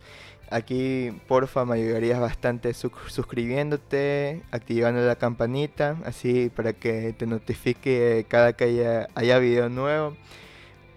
Aquí, 0.51 1.11
porfa, 1.27 1.65
me 1.65 1.75
ayudarías 1.75 2.19
bastante 2.19 2.73
suscribiéndote, 2.73 4.43
activando 4.51 5.01
la 5.01 5.15
campanita, 5.15 5.97
así 6.05 6.51
para 6.53 6.73
que 6.73 7.13
te 7.13 7.25
notifique 7.27 8.25
cada 8.27 8.53
que 8.53 8.65
haya, 8.65 9.07
haya 9.15 9.39
video 9.39 9.69
nuevo. 9.69 10.15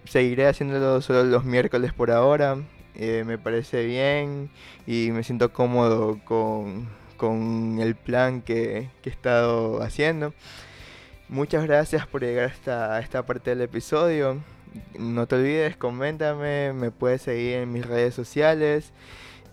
Seguiré 0.05 0.49
haciéndolo 0.49 1.01
solo 1.01 1.25
los 1.25 1.45
miércoles 1.45 1.93
por 1.93 2.11
ahora, 2.11 2.59
eh, 2.97 3.25
me 3.25 3.39
parece 3.39 3.87
bien 3.87 4.51
y 4.87 5.11
me 5.13 5.23
siento 5.23 5.53
cómodo 5.53 6.19
con, 6.25 6.89
el 7.23 7.95
plan 7.95 8.43
que, 8.43 8.89
que, 9.03 9.11
he 9.11 9.13
estado 9.13 9.83
haciendo. 9.83 10.33
Muchas 11.29 11.65
gracias 11.67 12.07
por 12.07 12.23
llegar 12.23 12.51
hasta 12.51 12.99
esta 13.01 13.25
parte 13.25 13.51
del 13.51 13.61
episodio. 13.63 14.39
No 14.99 15.27
te 15.27 15.37
olvides, 15.37 15.77
coméntame, 15.77 16.73
me 16.73 16.91
puedes 16.91 17.23
seguir 17.23 17.57
en 17.57 17.73
mis 17.73 17.87
redes 17.87 18.15
sociales. 18.15 18.93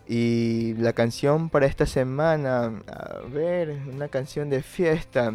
Y 0.08 0.74
la 0.76 0.94
canción 0.94 1.50
para 1.50 1.66
esta 1.66 1.86
semana, 1.86 2.82
a 2.88 3.20
ver, 3.30 3.78
una 3.94 4.08
canción 4.08 4.50
de 4.50 4.64
fiesta. 4.64 5.34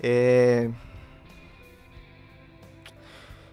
Eh, 0.00 0.70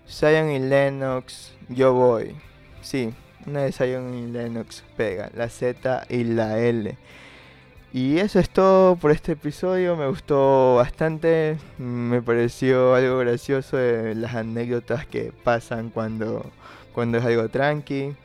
Zion 0.07 0.51
y 0.51 0.59
Lennox, 0.59 1.53
yo 1.69 1.93
voy. 1.93 2.35
Sí, 2.81 3.13
una 3.45 3.61
de 3.61 3.71
Zion 3.71 4.13
y 4.13 4.27
Lennox 4.27 4.83
pega, 4.95 5.29
la 5.33 5.49
Z 5.49 6.05
y 6.09 6.23
la 6.23 6.59
L. 6.59 6.97
Y 7.93 8.19
eso 8.19 8.39
es 8.39 8.49
todo 8.49 8.95
por 8.95 9.11
este 9.11 9.33
episodio, 9.33 9.97
me 9.97 10.07
gustó 10.07 10.75
bastante, 10.75 11.57
me 11.77 12.21
pareció 12.21 12.95
algo 12.95 13.17
gracioso 13.17 13.77
las 14.15 14.33
anécdotas 14.33 15.05
que 15.05 15.33
pasan 15.43 15.89
cuando, 15.89 16.49
cuando 16.93 17.17
es 17.17 17.25
algo 17.25 17.49
tranqui 17.49 18.15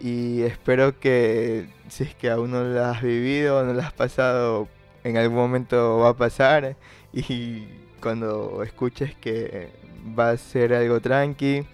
y 0.00 0.42
espero 0.42 0.98
que 1.00 1.68
si 1.88 2.04
es 2.04 2.14
que 2.14 2.30
aún 2.30 2.50
no 2.50 2.62
lo 2.62 2.84
has 2.84 3.00
vivido, 3.00 3.64
no 3.64 3.72
lo 3.72 3.80
has 3.80 3.94
pasado, 3.94 4.68
en 5.02 5.16
algún 5.16 5.36
momento 5.38 5.98
va 5.98 6.10
a 6.10 6.16
pasar 6.16 6.76
y 7.12 7.64
cuando 8.02 8.62
escuches 8.62 9.14
que 9.14 9.70
va 10.18 10.30
a 10.30 10.36
ser 10.36 10.74
algo 10.74 11.00
tranqui, 11.00 11.66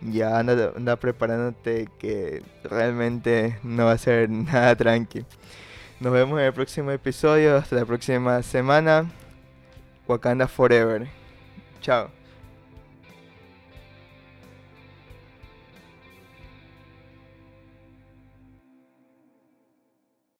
ya 0.00 0.38
anda, 0.38 0.72
anda 0.76 0.94
preparándote 0.94 1.88
que 1.98 2.42
realmente 2.62 3.58
no 3.64 3.86
va 3.86 3.92
a 3.92 3.98
ser 3.98 4.30
nada 4.30 4.76
tranqui. 4.76 5.24
Nos 6.00 6.12
vemos 6.12 6.38
en 6.38 6.46
el 6.46 6.52
próximo 6.52 6.92
episodio, 6.92 7.56
hasta 7.56 7.74
la 7.74 7.84
próxima 7.84 8.40
semana. 8.42 9.10
Wakanda 10.06 10.46
Forever. 10.46 11.08
Chao. 11.80 12.17